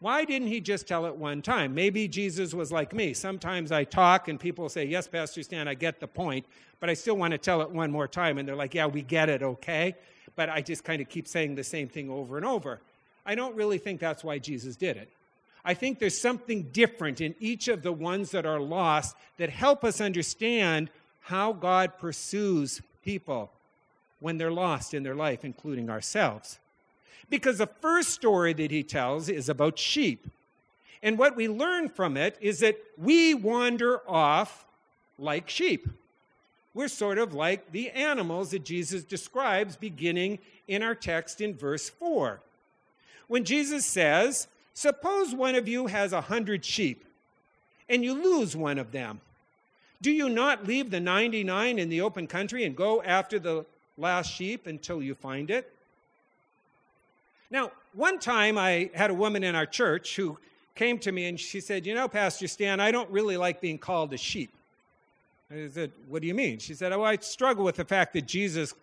Why 0.00 0.24
didn't 0.24 0.48
he 0.48 0.60
just 0.60 0.88
tell 0.88 1.04
it 1.04 1.14
one 1.14 1.42
time? 1.42 1.74
Maybe 1.74 2.08
Jesus 2.08 2.54
was 2.54 2.72
like 2.72 2.94
me. 2.94 3.12
Sometimes 3.12 3.70
I 3.70 3.84
talk 3.84 4.28
and 4.28 4.40
people 4.40 4.68
say, 4.70 4.84
Yes, 4.84 5.06
Pastor 5.06 5.42
Stan, 5.42 5.68
I 5.68 5.74
get 5.74 6.00
the 6.00 6.08
point, 6.08 6.46
but 6.80 6.88
I 6.88 6.94
still 6.94 7.16
want 7.16 7.32
to 7.32 7.38
tell 7.38 7.60
it 7.60 7.70
one 7.70 7.90
more 7.90 8.08
time. 8.08 8.38
And 8.38 8.48
they're 8.48 8.56
like, 8.56 8.74
Yeah, 8.74 8.86
we 8.86 9.02
get 9.02 9.28
it, 9.28 9.42
okay? 9.42 9.94
But 10.36 10.48
I 10.48 10.62
just 10.62 10.84
kind 10.84 11.02
of 11.02 11.08
keep 11.10 11.28
saying 11.28 11.54
the 11.54 11.64
same 11.64 11.88
thing 11.88 12.10
over 12.10 12.38
and 12.38 12.46
over. 12.46 12.80
I 13.26 13.34
don't 13.34 13.54
really 13.54 13.76
think 13.76 14.00
that's 14.00 14.24
why 14.24 14.38
Jesus 14.38 14.74
did 14.74 14.96
it. 14.96 15.10
I 15.64 15.74
think 15.74 15.98
there's 15.98 16.18
something 16.18 16.62
different 16.72 17.20
in 17.20 17.34
each 17.38 17.68
of 17.68 17.82
the 17.82 17.92
ones 17.92 18.30
that 18.30 18.46
are 18.46 18.60
lost 18.60 19.14
that 19.36 19.50
help 19.50 19.84
us 19.84 20.00
understand 20.00 20.88
how 21.20 21.52
God 21.52 21.98
pursues 21.98 22.80
people 23.04 23.52
when 24.20 24.38
they're 24.38 24.50
lost 24.50 24.94
in 24.94 25.02
their 25.02 25.14
life, 25.14 25.44
including 25.44 25.90
ourselves. 25.90 26.58
Because 27.28 27.58
the 27.58 27.66
first 27.66 28.10
story 28.10 28.52
that 28.54 28.70
he 28.70 28.82
tells 28.82 29.28
is 29.28 29.48
about 29.48 29.78
sheep. 29.78 30.26
And 31.02 31.18
what 31.18 31.36
we 31.36 31.48
learn 31.48 31.88
from 31.88 32.16
it 32.16 32.36
is 32.40 32.60
that 32.60 32.76
we 32.98 33.34
wander 33.34 34.00
off 34.08 34.64
like 35.18 35.48
sheep. 35.48 35.88
We're 36.74 36.88
sort 36.88 37.18
of 37.18 37.34
like 37.34 37.72
the 37.72 37.90
animals 37.90 38.50
that 38.50 38.64
Jesus 38.64 39.02
describes 39.02 39.76
beginning 39.76 40.38
in 40.68 40.82
our 40.82 40.94
text 40.94 41.40
in 41.40 41.54
verse 41.54 41.88
4. 41.88 42.40
When 43.28 43.44
Jesus 43.44 43.84
says, 43.84 44.46
Suppose 44.72 45.34
one 45.34 45.56
of 45.56 45.68
you 45.68 45.88
has 45.88 46.12
a 46.12 46.20
hundred 46.22 46.64
sheep 46.64 47.04
and 47.88 48.04
you 48.04 48.14
lose 48.14 48.56
one 48.56 48.78
of 48.78 48.92
them. 48.92 49.20
Do 50.00 50.10
you 50.10 50.28
not 50.28 50.66
leave 50.66 50.90
the 50.90 51.00
99 51.00 51.78
in 51.78 51.88
the 51.88 52.00
open 52.00 52.26
country 52.26 52.64
and 52.64 52.74
go 52.74 53.02
after 53.02 53.38
the 53.38 53.66
last 53.98 54.32
sheep 54.32 54.66
until 54.66 55.02
you 55.02 55.14
find 55.14 55.50
it? 55.50 55.70
Now, 57.50 57.72
one 57.94 58.18
time 58.18 58.56
I 58.56 58.90
had 58.94 59.10
a 59.10 59.14
woman 59.14 59.42
in 59.42 59.54
our 59.54 59.66
church 59.66 60.16
who 60.16 60.38
came 60.74 60.98
to 61.00 61.12
me 61.12 61.26
and 61.26 61.38
she 61.38 61.60
said, 61.60 61.84
You 61.84 61.94
know, 61.94 62.08
Pastor 62.08 62.46
Stan, 62.46 62.80
I 62.80 62.90
don't 62.90 63.10
really 63.10 63.36
like 63.36 63.60
being 63.60 63.78
called 63.78 64.12
a 64.12 64.16
sheep. 64.16 64.50
I 65.50 65.68
said, 65.68 65.90
What 66.08 66.22
do 66.22 66.28
you 66.28 66.34
mean? 66.34 66.58
She 66.58 66.74
said, 66.74 66.92
Oh, 66.92 67.02
I 67.02 67.16
struggle 67.16 67.64
with 67.64 67.76
the 67.76 67.84
fact 67.84 68.12
that 68.14 68.26
Jesus 68.26 68.74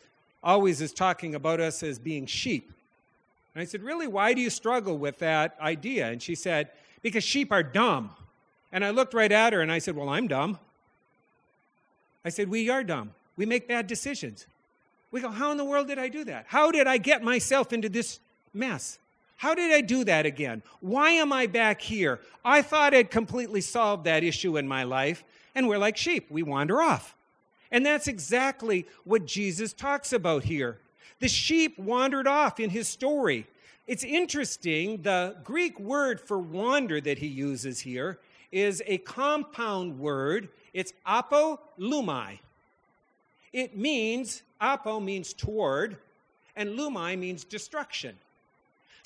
always 0.43 0.81
is 0.81 0.91
talking 0.91 1.35
about 1.35 1.59
us 1.59 1.81
as 1.81 1.97
being 1.97 2.25
sheep. 2.25 2.71
And 3.55 3.61
I 3.61 3.65
said, 3.65 3.81
Really? 3.81 4.07
Why 4.07 4.33
do 4.33 4.41
you 4.41 4.49
struggle 4.49 4.97
with 4.97 5.19
that 5.19 5.55
idea? 5.61 6.07
And 6.07 6.21
she 6.21 6.35
said, 6.35 6.69
Because 7.01 7.23
sheep 7.23 7.51
are 7.51 7.63
dumb. 7.63 8.11
And 8.71 8.83
I 8.83 8.89
looked 8.89 9.13
right 9.13 9.31
at 9.31 9.53
her 9.53 9.61
and 9.61 9.71
I 9.71 9.79
said, 9.79 9.95
Well, 9.95 10.09
I'm 10.09 10.27
dumb. 10.27 10.59
I 12.25 12.29
said, 12.29 12.49
We 12.49 12.69
are 12.69 12.83
dumb. 12.83 13.11
We 13.37 13.45
make 13.45 13.67
bad 13.67 13.87
decisions. 13.87 14.45
We 15.11 15.21
go, 15.21 15.29
How 15.29 15.51
in 15.51 15.57
the 15.57 15.65
world 15.65 15.87
did 15.87 15.99
I 15.99 16.09
do 16.09 16.25
that? 16.25 16.45
How 16.49 16.69
did 16.69 16.85
I 16.85 16.97
get 16.97 17.23
myself 17.23 17.71
into 17.71 17.87
this 17.87 18.19
mess. 18.53 18.99
How 19.37 19.53
did 19.53 19.71
I 19.71 19.81
do 19.81 20.03
that 20.03 20.25
again? 20.25 20.63
Why 20.79 21.11
am 21.11 21.31
I 21.31 21.45
back 21.45 21.79
here? 21.79 22.19
I 22.43 22.61
thought 22.61 22.93
I'd 22.93 23.11
completely 23.11 23.61
solved 23.61 24.05
that 24.05 24.23
issue 24.23 24.57
in 24.57 24.67
my 24.67 24.83
life. 24.83 25.23
And 25.53 25.67
we're 25.67 25.77
like 25.77 25.97
sheep, 25.97 26.27
we 26.29 26.43
wander 26.43 26.81
off. 26.81 27.15
And 27.71 27.85
that's 27.85 28.07
exactly 28.07 28.87
what 29.03 29.25
Jesus 29.25 29.73
talks 29.73 30.13
about 30.13 30.43
here. 30.43 30.79
The 31.19 31.27
sheep 31.27 31.77
wandered 31.77 32.27
off 32.27 32.59
in 32.59 32.69
his 32.69 32.87
story. 32.87 33.45
It's 33.87 34.03
interesting, 34.03 35.01
the 35.01 35.37
Greek 35.43 35.79
word 35.79 36.19
for 36.19 36.37
wander 36.39 36.99
that 37.01 37.17
he 37.19 37.27
uses 37.27 37.79
here 37.79 38.19
is 38.51 38.81
a 38.85 38.97
compound 38.99 39.99
word. 39.99 40.49
It's 40.73 40.93
apolumai. 41.07 42.39
It 43.53 43.77
means, 43.77 44.43
apo 44.59 44.99
means 44.99 45.33
toward, 45.33 45.97
and 46.55 46.77
lumai 46.77 47.17
means 47.17 47.43
destruction. 47.43 48.17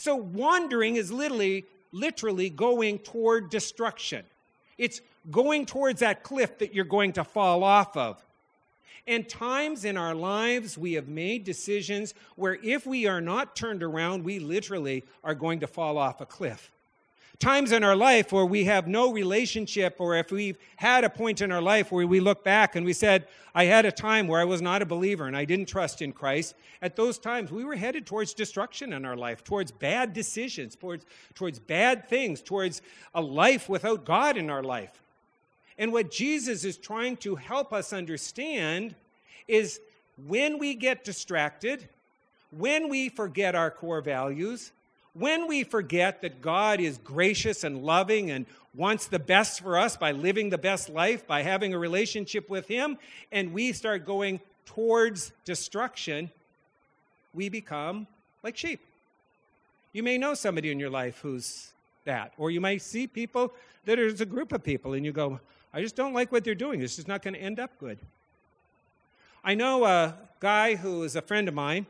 So 0.01 0.15
wandering 0.15 0.95
is 0.95 1.11
literally, 1.11 1.63
literally 1.91 2.49
going 2.49 2.97
toward 2.97 3.51
destruction. 3.51 4.25
It's 4.79 4.99
going 5.29 5.67
towards 5.67 5.99
that 5.99 6.23
cliff 6.23 6.57
that 6.57 6.73
you're 6.73 6.85
going 6.85 7.13
to 7.13 7.23
fall 7.23 7.63
off 7.63 7.95
of. 7.95 8.25
And 9.05 9.29
times 9.29 9.85
in 9.85 9.97
our 9.97 10.15
lives, 10.15 10.75
we 10.75 10.93
have 10.93 11.07
made 11.07 11.43
decisions 11.43 12.15
where 12.35 12.57
if 12.63 12.87
we 12.87 13.05
are 13.05 13.21
not 13.21 13.55
turned 13.55 13.83
around, 13.83 14.23
we 14.23 14.39
literally 14.39 15.03
are 15.23 15.35
going 15.35 15.59
to 15.59 15.67
fall 15.67 15.99
off 15.99 16.19
a 16.19 16.25
cliff 16.25 16.71
times 17.41 17.71
in 17.73 17.83
our 17.83 17.95
life 17.95 18.31
where 18.31 18.45
we 18.45 18.63
have 18.65 18.87
no 18.87 19.11
relationship, 19.11 19.95
or 19.99 20.15
if 20.15 20.31
we've 20.31 20.57
had 20.77 21.03
a 21.03 21.09
point 21.09 21.41
in 21.41 21.51
our 21.51 21.61
life 21.61 21.91
where 21.91 22.07
we 22.07 22.19
look 22.19 22.43
back 22.43 22.75
and 22.75 22.85
we 22.85 22.93
said, 22.93 23.27
I 23.53 23.65
had 23.65 23.85
a 23.85 23.91
time 23.91 24.27
where 24.27 24.39
I 24.39 24.45
was 24.45 24.61
not 24.61 24.81
a 24.81 24.85
believer 24.85 25.25
and 25.25 25.35
I 25.35 25.43
didn't 25.43 25.67
trust 25.67 26.01
in 26.01 26.13
Christ, 26.13 26.55
at 26.81 26.95
those 26.95 27.17
times 27.17 27.51
we 27.51 27.65
were 27.65 27.75
headed 27.75 28.05
towards 28.05 28.33
destruction 28.33 28.93
in 28.93 29.03
our 29.03 29.17
life, 29.17 29.43
towards 29.43 29.71
bad 29.71 30.13
decisions, 30.13 30.75
towards, 30.75 31.05
towards 31.33 31.59
bad 31.59 32.07
things, 32.07 32.41
towards 32.41 32.81
a 33.13 33.21
life 33.21 33.67
without 33.67 34.05
God 34.05 34.37
in 34.37 34.49
our 34.49 34.63
life. 34.63 35.01
And 35.77 35.91
what 35.91 36.11
Jesus 36.11 36.63
is 36.63 36.77
trying 36.77 37.17
to 37.17 37.35
help 37.35 37.73
us 37.73 37.91
understand 37.91 38.95
is 39.47 39.81
when 40.27 40.59
we 40.59 40.75
get 40.75 41.03
distracted, 41.03 41.89
when 42.51 42.87
we 42.87 43.09
forget 43.09 43.55
our 43.55 43.71
core 43.71 44.01
values, 44.01 44.71
when 45.13 45.47
we 45.47 45.63
forget 45.63 46.21
that 46.21 46.41
God 46.41 46.79
is 46.79 46.97
gracious 46.99 47.63
and 47.63 47.83
loving 47.83 48.31
and 48.31 48.45
wants 48.73 49.07
the 49.07 49.19
best 49.19 49.61
for 49.61 49.77
us 49.77 49.97
by 49.97 50.11
living 50.11 50.49
the 50.49 50.57
best 50.57 50.89
life, 50.89 51.27
by 51.27 51.41
having 51.41 51.73
a 51.73 51.79
relationship 51.79 52.49
with 52.49 52.67
Him, 52.67 52.97
and 53.31 53.51
we 53.53 53.73
start 53.73 54.05
going 54.05 54.39
towards 54.65 55.33
destruction, 55.43 56.31
we 57.33 57.49
become 57.49 58.07
like 58.43 58.55
sheep. 58.55 58.79
You 59.93 60.03
may 60.03 60.17
know 60.17 60.33
somebody 60.33 60.71
in 60.71 60.79
your 60.79 60.89
life 60.89 61.19
who's 61.21 61.71
that, 62.05 62.33
or 62.37 62.49
you 62.49 62.61
might 62.61 62.81
see 62.81 63.07
people 63.07 63.53
that 63.85 63.99
is 63.99 64.21
a 64.21 64.25
group 64.25 64.53
of 64.53 64.63
people, 64.63 64.93
and 64.93 65.05
you 65.05 65.11
go, 65.11 65.39
I 65.73 65.81
just 65.81 65.95
don't 65.95 66.13
like 66.13 66.31
what 66.31 66.43
they're 66.43 66.55
doing. 66.55 66.79
This 66.79 66.97
is 66.97 67.07
not 67.07 67.21
going 67.21 67.33
to 67.33 67.39
end 67.39 67.59
up 67.59 67.77
good. 67.79 67.97
I 69.43 69.55
know 69.55 69.85
a 69.85 70.15
guy 70.39 70.75
who 70.75 71.03
is 71.03 71.15
a 71.15 71.21
friend 71.21 71.47
of 71.47 71.53
mine 71.53 71.85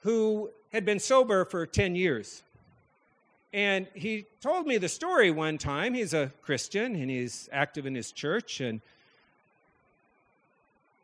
who 0.00 0.50
had 0.72 0.84
been 0.84 0.98
sober 0.98 1.44
for 1.44 1.66
10 1.66 1.94
years. 1.94 2.42
And 3.52 3.86
he 3.94 4.24
told 4.40 4.66
me 4.66 4.78
the 4.78 4.88
story 4.88 5.30
one 5.30 5.58
time. 5.58 5.92
He's 5.92 6.14
a 6.14 6.32
Christian 6.42 6.96
and 6.96 7.10
he's 7.10 7.48
active 7.52 7.84
in 7.84 7.94
his 7.94 8.10
church 8.10 8.60
and 8.60 8.80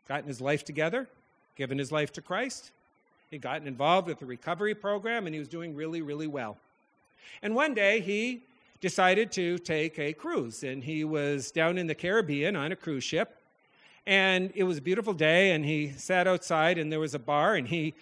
gotten 0.07 0.27
his 0.27 0.41
life 0.41 0.65
together, 0.65 1.07
given 1.55 1.77
his 1.77 1.91
life 1.91 2.11
to 2.13 2.21
Christ. 2.21 2.71
He'd 3.29 3.41
gotten 3.41 3.67
involved 3.67 4.07
with 4.07 4.17
the 4.17 4.25
recovery 4.25 4.73
program 4.73 5.27
and 5.27 5.35
he 5.35 5.39
was 5.39 5.47
doing 5.47 5.75
really, 5.75 6.01
really 6.01 6.25
well. 6.25 6.57
And 7.43 7.53
one 7.53 7.75
day 7.75 7.99
he 7.99 8.41
decided 8.81 9.31
to 9.33 9.59
take 9.59 9.99
a 9.99 10.13
cruise 10.13 10.63
and 10.63 10.83
he 10.83 11.03
was 11.03 11.51
down 11.51 11.77
in 11.77 11.85
the 11.85 11.93
Caribbean 11.93 12.55
on 12.55 12.71
a 12.71 12.75
cruise 12.75 13.03
ship. 13.03 13.35
And 14.07 14.51
it 14.55 14.63
was 14.63 14.79
a 14.79 14.81
beautiful 14.81 15.13
day 15.13 15.51
and 15.51 15.63
he 15.63 15.91
sat 15.91 16.25
outside 16.25 16.79
and 16.79 16.91
there 16.91 16.99
was 16.99 17.13
a 17.13 17.19
bar 17.19 17.53
and 17.53 17.67
he 17.67 17.93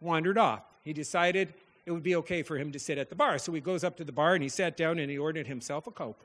wandered 0.00 0.36
off 0.36 0.62
he 0.84 0.92
decided 0.92 1.52
it 1.86 1.90
would 1.90 2.02
be 2.02 2.16
okay 2.16 2.42
for 2.42 2.56
him 2.56 2.72
to 2.72 2.78
sit 2.78 2.98
at 2.98 3.08
the 3.08 3.14
bar. 3.14 3.38
So 3.38 3.52
he 3.52 3.60
goes 3.60 3.84
up 3.84 3.96
to 3.98 4.04
the 4.04 4.12
bar 4.12 4.34
and 4.34 4.42
he 4.42 4.48
sat 4.48 4.76
down 4.76 4.98
and 4.98 5.10
he 5.10 5.18
ordered 5.18 5.46
himself 5.46 5.86
a 5.86 5.90
Coke. 5.90 6.20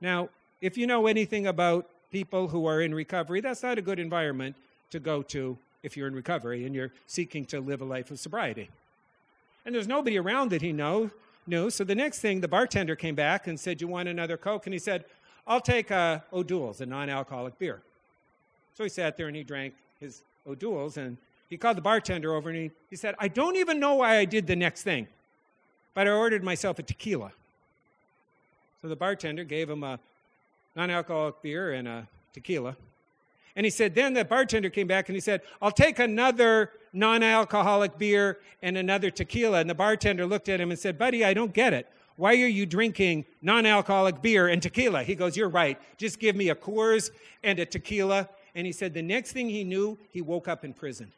Now, 0.00 0.28
if 0.60 0.76
you 0.76 0.86
know 0.86 1.06
anything 1.06 1.46
about 1.46 1.88
people 2.10 2.48
who 2.48 2.66
are 2.66 2.80
in 2.80 2.94
recovery, 2.94 3.40
that's 3.40 3.62
not 3.62 3.78
a 3.78 3.82
good 3.82 3.98
environment 3.98 4.56
to 4.90 5.00
go 5.00 5.22
to 5.22 5.56
if 5.82 5.96
you're 5.96 6.08
in 6.08 6.14
recovery 6.14 6.64
and 6.64 6.74
you're 6.74 6.92
seeking 7.06 7.44
to 7.46 7.60
live 7.60 7.80
a 7.80 7.84
life 7.84 8.10
of 8.10 8.18
sobriety. 8.18 8.68
And 9.64 9.74
there's 9.74 9.88
nobody 9.88 10.18
around 10.18 10.50
that 10.50 10.62
he 10.62 10.72
know, 10.72 11.10
knew. 11.46 11.70
So 11.70 11.84
the 11.84 11.94
next 11.94 12.20
thing, 12.20 12.40
the 12.40 12.48
bartender 12.48 12.96
came 12.96 13.14
back 13.14 13.46
and 13.46 13.58
said, 13.58 13.80
You 13.80 13.88
want 13.88 14.08
another 14.08 14.36
Coke? 14.36 14.66
And 14.66 14.72
he 14.72 14.78
said, 14.78 15.04
I'll 15.46 15.60
take 15.60 15.90
a 15.90 16.22
O'Doul's, 16.32 16.80
a 16.80 16.86
non 16.86 17.08
alcoholic 17.08 17.58
beer. 17.58 17.80
So 18.74 18.84
he 18.84 18.90
sat 18.90 19.16
there 19.16 19.26
and 19.26 19.36
he 19.36 19.42
drank 19.42 19.74
his 19.98 20.22
O'Doul's, 20.46 20.96
and 20.96 21.16
he 21.48 21.56
called 21.56 21.76
the 21.76 21.82
bartender 21.82 22.34
over 22.34 22.50
and 22.50 22.58
he, 22.58 22.70
he 22.90 22.96
said, 22.96 23.14
I 23.18 23.28
don't 23.28 23.56
even 23.56 23.80
know 23.80 23.94
why 23.94 24.18
I 24.18 24.24
did 24.24 24.46
the 24.46 24.56
next 24.56 24.82
thing, 24.82 25.06
but 25.94 26.06
I 26.06 26.10
ordered 26.10 26.44
myself 26.44 26.78
a 26.78 26.82
tequila. 26.82 27.32
So 28.82 28.88
the 28.88 28.96
bartender 28.96 29.44
gave 29.44 29.68
him 29.68 29.82
a 29.82 29.98
non 30.76 30.90
alcoholic 30.90 31.40
beer 31.42 31.72
and 31.72 31.88
a 31.88 32.06
tequila. 32.32 32.76
And 33.56 33.66
he 33.66 33.70
said, 33.70 33.94
then 33.94 34.14
the 34.14 34.24
bartender 34.24 34.70
came 34.70 34.86
back 34.86 35.08
and 35.08 35.16
he 35.16 35.20
said, 35.20 35.40
I'll 35.60 35.72
take 35.72 35.98
another 35.98 36.70
non 36.92 37.22
alcoholic 37.22 37.98
beer 37.98 38.38
and 38.62 38.76
another 38.76 39.10
tequila. 39.10 39.60
And 39.60 39.68
the 39.68 39.74
bartender 39.74 40.26
looked 40.26 40.48
at 40.48 40.60
him 40.60 40.70
and 40.70 40.78
said, 40.78 40.98
Buddy, 40.98 41.24
I 41.24 41.34
don't 41.34 41.52
get 41.52 41.72
it. 41.72 41.88
Why 42.16 42.32
are 42.34 42.46
you 42.46 42.66
drinking 42.66 43.24
non 43.42 43.66
alcoholic 43.66 44.20
beer 44.20 44.48
and 44.48 44.62
tequila? 44.62 45.02
He 45.02 45.14
goes, 45.14 45.36
You're 45.36 45.48
right. 45.48 45.80
Just 45.96 46.20
give 46.20 46.36
me 46.36 46.50
a 46.50 46.54
Coors 46.54 47.10
and 47.42 47.58
a 47.58 47.66
tequila. 47.66 48.28
And 48.54 48.66
he 48.66 48.72
said, 48.72 48.94
The 48.94 49.02
next 49.02 49.32
thing 49.32 49.48
he 49.48 49.64
knew, 49.64 49.98
he 50.12 50.20
woke 50.20 50.46
up 50.46 50.64
in 50.64 50.72
prison 50.72 51.10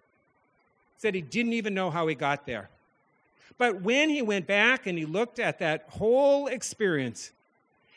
said 1.01 1.15
he 1.15 1.23
didn't 1.23 1.55
even 1.55 1.73
know 1.73 1.91
how 1.91 2.07
he 2.09 2.15
got 2.15 2.45
there. 2.45 2.69
But 3.57 3.81
when 3.81 4.11
he 4.11 4.21
went 4.21 4.47
back 4.47 4.87
and 4.87 4.99
he 4.99 5.07
looked 5.07 5.39
at 5.39 5.59
that 5.61 5.87
whole 5.89 6.47
experience, 6.47 7.33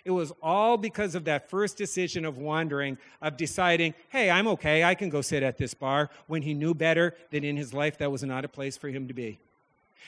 it 0.06 0.12
was 0.12 0.32
all 0.42 0.78
because 0.78 1.14
of 1.14 1.26
that 1.26 1.50
first 1.50 1.76
decision 1.76 2.24
of 2.24 2.38
wandering, 2.38 2.98
of 3.22 3.36
deciding, 3.36 3.94
hey, 4.08 4.30
I'm 4.30 4.48
okay, 4.48 4.86
I 4.86 4.96
can 4.96 5.10
go 5.10 5.20
sit 5.22 5.44
at 5.44 5.58
this 5.58 5.74
bar, 5.74 6.10
when 6.28 6.44
he 6.44 6.54
knew 6.54 6.74
better 6.74 7.14
that 7.32 7.44
in 7.44 7.58
his 7.58 7.74
life 7.74 7.98
that 7.98 8.10
was 8.10 8.24
not 8.24 8.46
a 8.46 8.48
place 8.48 8.78
for 8.78 8.88
him 8.88 9.10
to 9.10 9.14
be. 9.14 9.38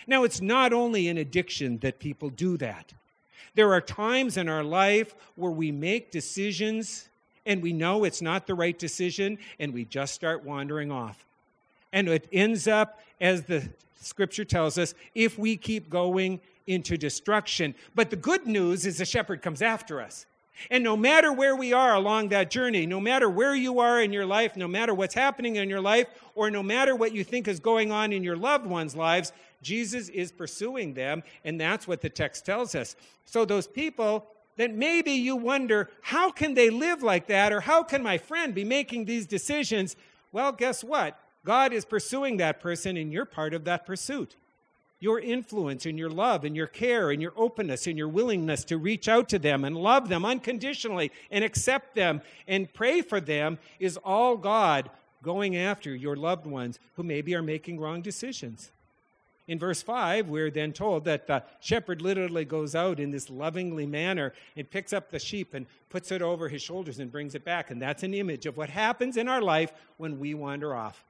Now, 0.08 0.24
it's 0.24 0.40
not 0.40 0.72
only 0.72 1.10
in 1.10 1.18
addiction 1.18 1.80
that 1.80 2.00
people 2.00 2.30
do 2.30 2.56
that. 2.58 2.94
There 3.56 3.74
are 3.74 3.82
times 3.82 4.38
in 4.38 4.48
our 4.48 4.64
life 4.64 5.16
where 5.36 5.52
we 5.52 5.70
make 5.70 6.12
decisions 6.12 7.10
and 7.46 7.62
we 7.62 7.74
know 7.74 8.06
it's 8.06 8.22
not 8.22 8.48
the 8.48 8.56
right 8.56 8.78
decision 8.80 9.38
and 9.60 9.74
we 9.74 9.84
just 9.84 10.14
start 10.14 10.46
wandering 10.46 10.94
off 10.94 11.26
and 11.96 12.10
it 12.10 12.28
ends 12.32 12.68
up, 12.68 13.00
as 13.20 13.44
the 13.44 13.68
scripture 14.00 14.46
tells 14.46 14.78
us, 14.78 14.94
if 15.16 15.40
we 15.40 15.56
keep 15.56 15.90
going 15.90 16.42
into 16.68 16.98
destruction. 16.98 17.74
But 17.96 18.10
the 18.10 18.18
good 18.18 18.46
news 18.46 18.86
is 18.86 18.98
the 18.98 19.06
shepherd 19.06 19.42
comes 19.42 19.62
after 19.62 20.02
us. 20.02 20.26
And 20.70 20.84
no 20.84 20.98
matter 20.98 21.32
where 21.32 21.56
we 21.56 21.74
are 21.74 21.96
along 21.96 22.30
that 22.30 22.52
journey, 22.52 22.86
no 22.86 23.00
matter 23.00 23.30
where 23.30 23.56
you 23.56 23.80
are 23.80 24.02
in 24.02 24.12
your 24.12 24.26
life, 24.26 24.56
no 24.56 24.68
matter 24.68 24.94
what's 24.94 25.14
happening 25.14 25.56
in 25.56 25.70
your 25.70 25.82
life, 25.82 26.08
or 26.34 26.52
no 26.52 26.62
matter 26.62 26.96
what 26.96 27.14
you 27.14 27.24
think 27.24 27.48
is 27.48 27.60
going 27.60 27.92
on 27.92 28.12
in 28.12 28.24
your 28.24 28.38
loved 28.38 28.66
ones' 28.66 28.96
lives, 28.96 29.32
Jesus 29.62 30.10
is 30.10 30.32
pursuing 30.32 30.94
them. 30.94 31.24
And 31.46 31.60
that's 31.60 31.88
what 31.88 32.02
the 32.02 32.10
text 32.10 32.46
tells 32.46 32.76
us. 32.76 32.96
So 33.26 33.46
those 33.46 33.68
people 33.68 34.28
that 34.58 34.74
maybe 34.74 35.12
you 35.12 35.36
wonder, 35.36 35.90
how 36.02 36.30
can 36.30 36.54
they 36.54 36.70
live 36.70 37.04
like 37.04 37.28
that? 37.28 37.54
Or 37.54 37.62
how 37.62 37.84
can 37.84 38.04
my 38.04 38.18
friend 38.18 38.54
be 38.54 38.64
making 38.64 39.06
these 39.06 39.26
decisions? 39.26 39.96
Well, 40.32 40.52
guess 40.52 40.84
what? 40.84 41.20
God 41.46 41.74
is 41.74 41.86
pursuing 41.86 42.38
that 42.38 42.60
person, 42.60 42.98
and 42.98 43.14
you're 43.14 43.24
part 43.24 43.54
of 43.54 43.64
that 43.66 43.86
pursuit. 43.86 44.36
Your 45.00 45.20
influence 45.20 45.86
and 45.86 46.00
your 46.00 46.10
love 46.10 46.44
and 46.44 46.56
your 46.56 46.68
care 46.68 47.12
and 47.12 47.22
your 47.22 47.34
openness 47.38 47.86
and 47.86 47.98
your 47.98 48.08
willingness 48.08 48.64
to 48.66 48.78
reach 48.78 49.08
out 49.08 49.30
to 49.30 49.40
them 49.40 49.64
and 49.64 49.78
love 49.78 50.10
them 50.10 50.26
unconditionally 50.26 51.12
and 51.30 51.44
accept 51.44 51.96
them 51.96 52.22
and 52.48 52.74
pray 52.74 53.02
for 53.02 53.22
them 53.22 53.60
is 53.80 53.98
all 53.98 54.36
God 54.36 54.90
going 55.22 55.56
after 55.56 55.94
your 55.94 56.16
loved 56.16 56.48
ones 56.48 56.80
who 56.96 57.04
maybe 57.04 57.36
are 57.36 57.44
making 57.44 57.80
wrong 57.80 58.02
decisions. 58.02 58.72
In 59.48 59.60
verse 59.60 59.84
5, 59.84 60.28
we're 60.28 60.50
then 60.50 60.74
told 60.74 61.06
that 61.06 61.28
the 61.28 61.44
shepherd 61.60 62.02
literally 62.02 62.46
goes 62.46 62.74
out 62.74 63.00
in 63.00 63.12
this 63.12 63.30
lovingly 63.30 63.86
manner 63.86 64.34
and 64.56 64.68
picks 64.68 64.92
up 64.92 65.12
the 65.12 65.20
sheep 65.20 65.54
and 65.54 65.68
puts 65.90 66.12
it 66.12 66.24
over 66.24 66.50
his 66.50 66.64
shoulders 66.64 66.98
and 66.98 67.12
brings 67.12 67.36
it 67.36 67.46
back. 67.46 67.70
And 67.70 67.80
that's 67.80 68.02
an 68.02 68.16
image 68.16 68.48
of 68.48 68.58
what 68.58 68.70
happens 68.70 69.18
in 69.18 69.28
our 69.28 69.42
life 69.42 69.72
when 69.98 70.20
we 70.20 70.34
wander 70.34 70.74
off 70.74 71.04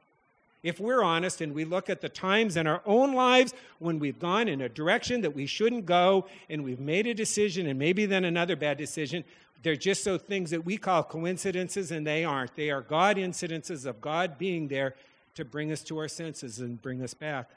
if 0.65 0.79
we're 0.79 1.03
honest 1.03 1.41
and 1.41 1.53
we 1.53 1.63
look 1.63 1.91
at 1.91 2.01
the 2.01 2.09
times 2.09 2.57
in 2.57 2.65
our 2.65 2.81
own 2.87 3.13
lives 3.13 3.53
when 3.77 3.99
we've 3.99 4.17
gone 4.17 4.47
in 4.47 4.61
a 4.61 4.67
direction 4.67 5.21
that 5.21 5.35
we 5.35 5.45
shouldn't 5.45 5.85
go 5.85 6.25
and 6.49 6.63
we've 6.63 6.79
made 6.79 7.05
a 7.05 7.13
decision 7.13 7.67
and 7.67 7.77
maybe 7.77 8.07
then 8.07 8.25
another 8.25 8.55
bad 8.55 8.75
decision, 8.75 9.23
they're 9.61 9.75
just 9.75 10.03
so 10.03 10.17
things 10.17 10.49
that 10.49 10.65
we 10.65 10.75
call 10.75 11.03
coincidences 11.03 11.91
and 11.91 12.05
they 12.05 12.25
aren't. 12.25 12.55
They 12.55 12.71
are 12.71 12.81
God 12.81 13.17
incidences 13.17 13.85
of 13.85 14.01
God 14.01 14.39
being 14.39 14.67
there 14.67 14.95
to 15.35 15.45
bring 15.45 15.71
us 15.71 15.83
to 15.83 15.99
our 15.99 16.07
senses 16.07 16.57
and 16.57 16.81
bring 16.81 17.03
us 17.03 17.13
back. 17.13 17.47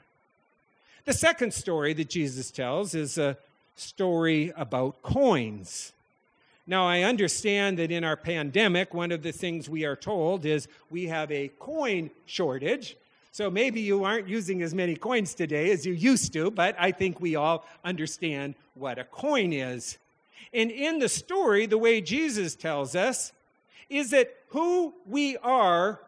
The 1.05 1.13
second 1.13 1.51
story 1.51 1.93
that 1.93 2.09
Jesus 2.09 2.51
tells 2.51 2.93
is 2.93 3.17
a 3.17 3.37
story 3.75 4.53
about 4.55 5.01
coins. 5.01 5.93
Now, 6.69 6.87
I 6.87 7.01
understand 7.01 7.79
that 7.79 7.89
in 7.89 8.03
our 8.03 8.15
pandemic, 8.15 8.93
one 8.93 9.11
of 9.11 9.23
the 9.23 9.31
things 9.31 9.67
we 9.67 9.85
are 9.85 9.95
told 9.95 10.45
is 10.45 10.67
we 10.91 11.07
have 11.07 11.31
a 11.31 11.47
coin 11.57 12.11
shortage. 12.27 12.95
So 13.31 13.49
maybe 13.49 13.81
you 13.81 14.03
aren't 14.03 14.27
using 14.27 14.61
as 14.61 14.75
many 14.75 14.95
coins 14.95 15.33
today 15.33 15.71
as 15.71 15.83
you 15.83 15.93
used 15.93 16.31
to, 16.33 16.51
but 16.51 16.75
I 16.77 16.91
think 16.91 17.19
we 17.19 17.35
all 17.35 17.65
understand 17.83 18.53
what 18.75 18.99
a 18.99 19.03
coin 19.03 19.51
is. 19.51 19.97
And 20.53 20.69
in 20.69 20.99
the 20.99 21.09
story, 21.09 21.65
the 21.65 21.79
way 21.79 22.01
Jesus 22.01 22.53
tells 22.53 22.95
us 22.95 23.33
is 23.89 24.11
that 24.11 24.37
who 24.49 24.93
we 25.07 25.37
are 25.37 25.99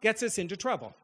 gets 0.00 0.22
us 0.22 0.38
into 0.38 0.56
trouble. 0.56 0.94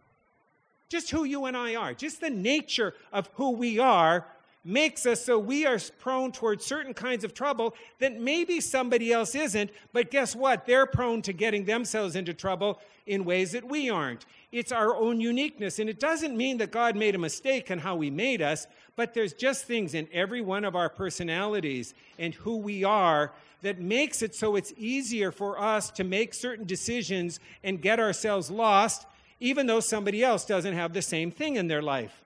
Just 0.88 1.10
who 1.10 1.24
you 1.24 1.44
and 1.44 1.58
I 1.58 1.74
are, 1.74 1.92
just 1.92 2.22
the 2.22 2.30
nature 2.30 2.94
of 3.12 3.28
who 3.34 3.50
we 3.50 3.78
are 3.78 4.24
makes 4.68 5.06
us 5.06 5.24
so 5.24 5.38
we 5.38 5.64
are 5.64 5.78
prone 5.98 6.30
towards 6.30 6.64
certain 6.64 6.92
kinds 6.92 7.24
of 7.24 7.32
trouble 7.32 7.74
that 7.98 8.20
maybe 8.20 8.60
somebody 8.60 9.12
else 9.12 9.34
isn't, 9.34 9.70
but 9.94 10.10
guess 10.10 10.36
what? 10.36 10.66
They're 10.66 10.86
prone 10.86 11.22
to 11.22 11.32
getting 11.32 11.64
themselves 11.64 12.14
into 12.14 12.34
trouble 12.34 12.80
in 13.06 13.24
ways 13.24 13.52
that 13.52 13.64
we 13.64 13.88
aren't. 13.88 14.26
It's 14.52 14.70
our 14.70 14.94
own 14.94 15.20
uniqueness. 15.20 15.78
And 15.78 15.88
it 15.88 15.98
doesn't 15.98 16.36
mean 16.36 16.58
that 16.58 16.70
God 16.70 16.96
made 16.96 17.14
a 17.14 17.18
mistake 17.18 17.70
in 17.70 17.78
how 17.78 17.98
He 18.00 18.10
made 18.10 18.42
us, 18.42 18.66
but 18.94 19.14
there's 19.14 19.32
just 19.32 19.64
things 19.64 19.94
in 19.94 20.06
every 20.12 20.42
one 20.42 20.64
of 20.64 20.76
our 20.76 20.90
personalities 20.90 21.94
and 22.18 22.34
who 22.34 22.58
we 22.58 22.84
are 22.84 23.32
that 23.62 23.80
makes 23.80 24.20
it 24.22 24.34
so 24.34 24.54
it's 24.54 24.72
easier 24.76 25.32
for 25.32 25.58
us 25.58 25.90
to 25.92 26.04
make 26.04 26.34
certain 26.34 26.66
decisions 26.66 27.40
and 27.64 27.80
get 27.80 27.98
ourselves 27.98 28.50
lost, 28.50 29.06
even 29.40 29.66
though 29.66 29.80
somebody 29.80 30.22
else 30.22 30.44
doesn't 30.44 30.74
have 30.74 30.92
the 30.92 31.02
same 31.02 31.30
thing 31.30 31.56
in 31.56 31.68
their 31.68 31.82
life. 31.82 32.22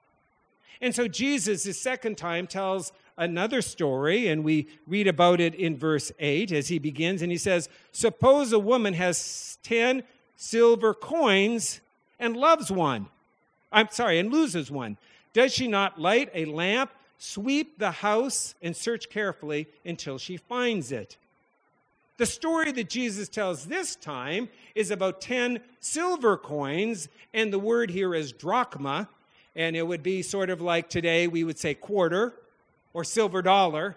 And 0.81 0.95
so 0.95 1.09
Jesus, 1.09 1.65
the 1.65 1.73
second 1.73 2.17
time, 2.17 2.47
tells 2.47 2.93
another 3.17 3.63
story, 3.63 4.29
and 4.29 4.45
we 4.45 4.69
read 4.87 5.07
about 5.07 5.41
it 5.41 5.55
in 5.55 5.77
verse 5.77 6.11
8 6.19 6.53
as 6.53 6.69
he 6.69 6.79
begins, 6.79 7.23
and 7.23 7.31
he 7.31 7.39
says, 7.39 7.69
Suppose 7.93 8.53
a 8.53 8.59
woman 8.59 8.95
has 8.95 9.59
10 9.63 10.03
silver 10.37 10.95
coins 10.95 11.81
and 12.19 12.37
loves 12.37 12.71
one. 12.71 13.07
I'm 13.71 13.89
sorry, 13.91 14.19
and 14.19 14.33
loses 14.33 14.71
one. 14.71 14.97
Does 15.33 15.53
she 15.53 15.67
not 15.67 16.01
light 16.01 16.31
a 16.35 16.45
lamp, 16.45 16.91
sweep 17.19 17.79
the 17.79 17.91
house, 17.91 18.55
and 18.63 18.77
search 18.77 19.09
carefully 19.09 19.67
until 19.85 20.19
she 20.19 20.37
finds 20.37 20.93
it? 20.93 21.17
The 22.19 22.27
story 22.27 22.73
that 22.73 22.91
Jesus 22.91 23.29
tells 23.29 23.65
this 23.65 23.97
time 23.97 24.49
is 24.75 24.91
about 24.91 25.21
10 25.21 25.61
silver 25.81 26.37
coins, 26.37 27.09
and 27.33 27.53
the 27.53 27.59
word 27.59 27.91
here 27.91 28.15
is 28.15 28.33
drachma, 28.33 29.09
and 29.55 29.77
it 29.77 29.87
would 29.87 30.03
be 30.03 30.23
sort 30.23 30.51
of 30.51 30.61
like 30.61 30.89
today 30.89 31.27
we 31.27 31.45
would 31.45 31.59
say 31.59 31.75
quarter 31.75 32.35
or 32.93 33.05
silver 33.05 33.43
dollar. 33.43 33.97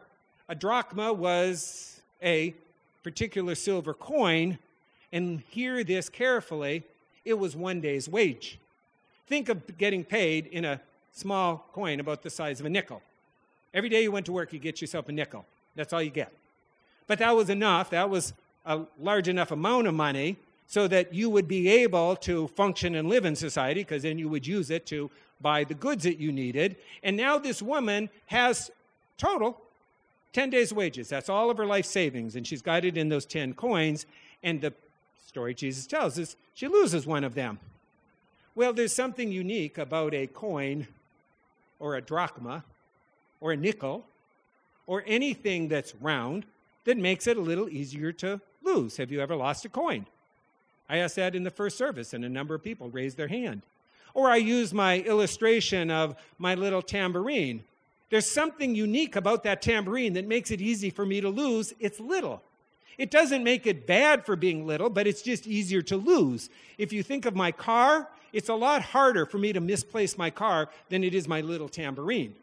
A 0.50 0.56
drachma 0.56 1.14
was 1.14 2.02
a 2.22 2.54
particular 3.04 3.56
silver 3.56 3.94
coin, 3.94 4.58
and 5.12 5.42
hear 5.50 5.84
this 5.84 6.10
carefully 6.10 6.84
it 7.24 7.34
was 7.36 7.56
one 7.56 7.82
day's 7.82 8.08
wage. 8.08 8.60
Think 9.28 9.50
of 9.50 9.78
getting 9.78 10.04
paid 10.04 10.46
in 10.48 10.66
a 10.66 10.80
small 11.12 11.66
coin 11.74 12.00
about 12.00 12.22
the 12.22 12.30
size 12.30 12.60
of 12.60 12.66
a 12.66 12.70
nickel. 12.70 13.02
Every 13.74 13.90
day 13.90 14.04
you 14.04 14.12
went 14.12 14.26
to 14.28 14.32
work, 14.32 14.54
you 14.54 14.60
get 14.60 14.82
yourself 14.82 15.10
a 15.10 15.12
nickel. 15.12 15.46
That's 15.76 15.92
all 15.94 16.02
you 16.02 16.12
get. 16.12 16.32
But 17.08 17.20
that 17.20 17.36
was 17.36 17.50
enough. 17.50 17.90
That 17.90 18.10
was 18.10 18.34
a 18.66 18.82
large 19.00 19.28
enough 19.28 19.52
amount 19.52 19.88
of 19.88 19.94
money 19.94 20.38
so 20.68 20.88
that 20.88 21.14
you 21.14 21.30
would 21.30 21.48
be 21.48 21.68
able 21.68 22.16
to 22.18 22.48
function 22.50 22.96
and 22.96 23.08
live 23.08 23.26
in 23.26 23.36
society, 23.36 23.82
because 23.82 24.04
then 24.04 24.18
you 24.18 24.30
would 24.30 24.48
use 24.48 24.72
it 24.72 24.86
to 24.88 25.12
buy 25.42 25.64
the 25.64 25.74
goods 25.74 26.04
that 26.04 26.18
you 26.18 26.32
needed. 26.32 26.76
And 27.04 27.18
now 27.18 27.38
this 27.38 27.62
woman 27.62 28.10
has 28.28 28.72
total 29.18 29.62
10 30.34 30.50
days' 30.50 30.74
wages. 30.74 31.10
That's 31.10 31.30
all 31.30 31.50
of 31.50 31.58
her 31.58 31.66
life 31.66 31.86
savings. 31.86 32.36
And 32.36 32.46
she's 32.46 32.62
got 32.62 32.86
it 32.86 32.98
in 32.98 33.10
those 33.10 33.26
10 33.26 33.54
coins. 33.54 34.06
And 34.44 34.62
the 34.62 34.74
story 35.26 35.54
Jesus 35.54 35.88
tells 35.88 36.18
is 36.18 36.36
she 36.54 36.68
loses 36.68 37.06
one 37.06 37.24
of 37.24 37.36
them. 37.36 37.60
Well, 38.56 38.74
there's 38.74 38.94
something 38.94 39.32
unique 39.32 39.78
about 39.78 40.14
a 40.14 40.28
coin 40.28 40.88
or 41.80 41.96
a 41.96 42.02
drachma 42.02 42.64
or 43.42 43.52
a 43.52 43.58
nickel 43.58 44.06
or 44.88 45.04
anything 45.06 45.68
that's 45.68 45.94
round 45.96 46.46
that 46.86 46.98
makes 46.98 47.28
it 47.28 47.38
a 47.38 47.42
little 47.42 47.68
easier 47.70 48.12
to 48.14 48.40
lose. 48.64 48.98
Have 48.98 49.12
you 49.12 49.20
ever 49.20 49.36
lost 49.36 49.66
a 49.66 49.70
coin? 49.70 50.06
I 50.88 50.98
asked 50.98 51.16
that 51.16 51.36
in 51.36 51.44
the 51.44 51.52
first 51.52 51.78
service, 51.78 52.14
and 52.14 52.24
a 52.24 52.30
number 52.30 52.54
of 52.54 52.64
people 52.64 52.90
raised 52.90 53.18
their 53.18 53.28
hand. 53.28 53.64
Or 54.16 54.32
I 54.32 54.38
use 54.38 54.74
my 54.74 55.02
illustration 55.02 55.92
of 55.92 56.16
my 56.40 56.56
little 56.56 56.82
tambourine. 56.82 57.64
There's 58.10 58.30
something 58.30 58.74
unique 58.74 59.16
about 59.16 59.44
that 59.44 59.62
tambourine 59.62 60.14
that 60.14 60.26
makes 60.26 60.50
it 60.50 60.62
easy 60.62 60.90
for 60.90 61.06
me 61.06 61.22
to 61.22 61.30
lose. 61.30 61.74
It's 61.80 62.00
little. 62.00 62.42
It 62.98 63.12
doesn't 63.12 63.44
make 63.44 63.68
it 63.68 63.86
bad 63.86 64.26
for 64.26 64.36
being 64.36 64.66
little, 64.66 64.90
but 64.90 65.06
it's 65.06 65.22
just 65.22 65.46
easier 65.46 65.82
to 65.84 65.98
lose. 65.98 66.50
If 66.78 66.94
you 66.94 67.04
think 67.04 67.26
of 67.26 67.36
my 67.36 67.52
car, 67.52 68.08
it's 68.32 68.48
a 68.48 68.56
lot 68.56 68.82
harder 68.82 69.26
for 69.26 69.38
me 69.38 69.52
to 69.54 69.60
misplace 69.60 70.18
my 70.18 70.30
car 70.30 70.70
than 70.90 71.04
it 71.04 71.14
is 71.14 71.28
my 71.28 71.42
little 71.42 71.70
tambourine. 71.70 72.36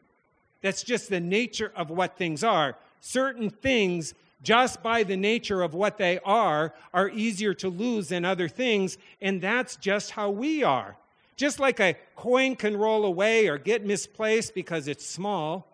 That's 0.60 0.82
just 0.82 1.08
the 1.08 1.20
nature 1.20 1.72
of 1.74 1.90
what 1.90 2.18
things 2.18 2.44
are. 2.44 2.76
Certain 3.00 3.48
things, 3.48 4.12
just 4.42 4.82
by 4.82 5.04
the 5.04 5.16
nature 5.16 5.62
of 5.62 5.72
what 5.72 5.96
they 5.96 6.18
are, 6.24 6.74
are 6.92 7.08
easier 7.08 7.54
to 7.54 7.68
lose 7.70 8.08
than 8.08 8.26
other 8.26 8.48
things, 8.48 8.98
and 9.22 9.40
that's 9.40 9.76
just 9.76 10.10
how 10.10 10.28
we 10.28 10.62
are. 10.62 10.96
Just 11.36 11.58
like 11.58 11.80
a 11.80 11.96
coin 12.16 12.56
can 12.56 12.76
roll 12.76 13.04
away 13.04 13.48
or 13.48 13.58
get 13.58 13.84
misplaced 13.84 14.54
because 14.54 14.88
it's 14.88 15.06
small, 15.06 15.66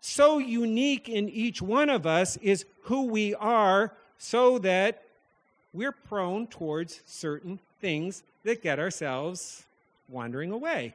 so 0.00 0.38
unique 0.38 1.08
in 1.08 1.28
each 1.28 1.60
one 1.60 1.90
of 1.90 2.06
us 2.06 2.36
is 2.38 2.64
who 2.82 3.06
we 3.06 3.34
are 3.34 3.92
so 4.18 4.58
that 4.58 5.02
we're 5.72 5.92
prone 5.92 6.46
towards 6.46 7.00
certain 7.06 7.58
things 7.80 8.22
that 8.44 8.62
get 8.62 8.78
ourselves 8.78 9.64
wandering 10.08 10.50
away, 10.50 10.94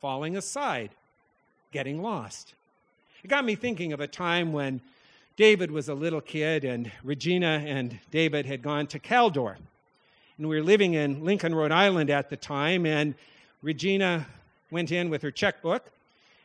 falling 0.00 0.36
aside, 0.36 0.90
getting 1.72 2.02
lost. 2.02 2.54
It 3.22 3.28
got 3.28 3.44
me 3.44 3.54
thinking 3.54 3.92
of 3.92 4.00
a 4.00 4.06
time 4.06 4.52
when 4.52 4.80
David 5.36 5.70
was 5.70 5.88
a 5.88 5.94
little 5.94 6.20
kid 6.20 6.64
and 6.64 6.90
Regina 7.02 7.62
and 7.66 7.98
David 8.10 8.46
had 8.46 8.62
gone 8.62 8.86
to 8.88 8.98
Caldor. 8.98 9.56
And 10.40 10.48
we 10.48 10.56
were 10.56 10.64
living 10.64 10.94
in 10.94 11.22
Lincoln, 11.22 11.54
Rhode 11.54 11.70
Island 11.70 12.08
at 12.08 12.30
the 12.30 12.36
time, 12.38 12.86
and 12.86 13.14
Regina 13.60 14.26
went 14.70 14.90
in 14.90 15.10
with 15.10 15.20
her 15.20 15.30
checkbook, 15.30 15.90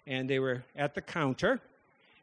and 0.05 0.29
they 0.29 0.37
were 0.37 0.65
at 0.75 0.95
the 0.95 1.01
counter, 1.01 1.61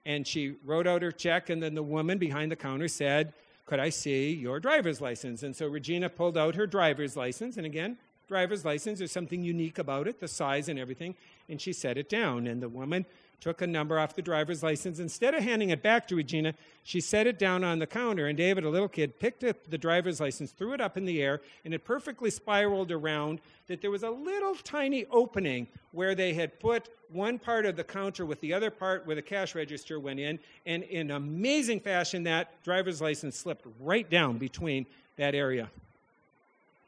and 0.05 0.27
she 0.27 0.57
wrote 0.67 0.87
out 0.87 1.01
her 1.01 1.11
check, 1.11 1.49
and 1.49 1.63
then 1.63 1.75
the 1.75 1.83
woman 1.83 2.19
behind 2.19 2.53
the 2.53 2.57
counter 2.57 2.89
said, 2.89 3.33
Could 3.65 3.79
I 3.79 3.89
see 3.89 4.35
your 4.35 4.61
driver's 4.61 5.01
license? 5.01 5.45
And 5.45 5.57
so 5.57 5.67
Regina 5.67 6.11
pulled 6.11 6.37
out 6.37 6.57
her 6.57 6.67
driver's 6.67 7.17
license, 7.17 7.57
and 7.57 7.65
again, 7.65 7.97
driver's 8.29 8.67
license, 8.67 8.99
there's 8.99 9.11
something 9.11 9.43
unique 9.43 9.79
about 9.79 10.07
it, 10.07 10.21
the 10.21 10.29
size 10.29 10.69
and 10.69 10.79
everything, 10.79 11.15
and 11.49 11.61
she 11.61 11.73
set 11.73 11.97
it 11.99 12.09
down. 12.09 12.47
And 12.47 12.63
the 12.63 12.69
woman 12.69 13.07
took 13.43 13.61
a 13.61 13.67
number 13.67 13.99
off 13.99 14.15
the 14.15 14.23
driver's 14.23 14.63
license. 14.63 15.01
Instead 15.01 15.35
of 15.35 15.43
handing 15.43 15.71
it 15.71 15.83
back 15.83 16.07
to 16.07 16.15
Regina, 16.15 16.55
she 16.85 17.01
set 17.01 17.27
it 17.27 17.41
down 17.41 17.65
on 17.65 17.81
the 17.81 17.87
counter, 17.89 18.29
and 18.29 18.39
David, 18.39 18.63
a 18.63 18.71
little 18.71 18.89
kid, 18.89 19.19
picked 19.19 19.43
up 19.43 19.57
the 19.69 19.77
driver's 19.77 20.21
license, 20.21 20.53
threw 20.53 20.73
it 20.75 20.81
up 20.81 20.97
in 20.97 21.05
the 21.05 21.21
air, 21.21 21.41
and 21.65 21.75
it 21.75 21.85
perfectly 21.85 22.31
spiraled 22.31 22.93
around 22.93 23.41
that 23.67 23.81
there 23.81 23.91
was 23.91 24.05
a 24.05 24.11
little 24.11 24.55
tiny 24.55 25.07
opening 25.11 25.67
where 25.91 26.15
they 26.15 26.33
had 26.33 26.61
put 26.61 26.89
one 27.11 27.37
part 27.37 27.67
of 27.67 27.75
the 27.75 27.83
counter 27.83 28.25
with 28.25 28.41
the 28.41 28.55
other 28.55 28.71
part 28.71 29.05
where 29.07 29.17
the 29.17 29.23
cash 29.23 29.57
register 29.57 29.99
went 29.99 30.21
in, 30.21 30.39
and 30.65 30.85
in 30.85 31.11
amazing 31.11 31.81
fashion, 31.81 32.23
that 32.23 32.63
driver's 32.63 33.01
license 33.01 33.37
slipped 33.37 33.67
right 33.81 34.09
down 34.09 34.39
between 34.39 34.87
that 35.17 35.35
area. 35.35 35.69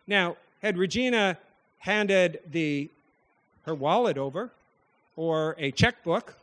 Now, 0.07 0.37
had 0.63 0.79
Regina 0.79 1.37
handed 1.79 2.39
the 2.51 2.89
her 3.67 3.75
wallet 3.75 4.19
over, 4.19 4.51
or 5.17 5.55
a 5.59 5.71
checkbook, 5.71 6.37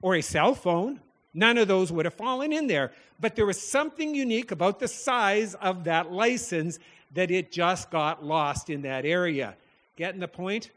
or 0.00 0.16
a 0.16 0.22
cell 0.22 0.54
phone. 0.54 1.00
None 1.34 1.58
of 1.58 1.68
those 1.68 1.90
would 1.90 2.04
have 2.04 2.14
fallen 2.14 2.52
in 2.52 2.66
there. 2.66 2.92
But 3.20 3.36
there 3.36 3.46
was 3.46 3.60
something 3.60 4.14
unique 4.14 4.50
about 4.50 4.80
the 4.80 4.88
size 4.88 5.54
of 5.54 5.84
that 5.84 6.12
license 6.12 6.78
that 7.14 7.30
it 7.30 7.52
just 7.52 7.90
got 7.90 8.24
lost 8.24 8.70
in 8.70 8.82
that 8.82 9.04
area. 9.04 9.54
Getting 9.96 10.20
the 10.20 10.28
point? 10.28 10.70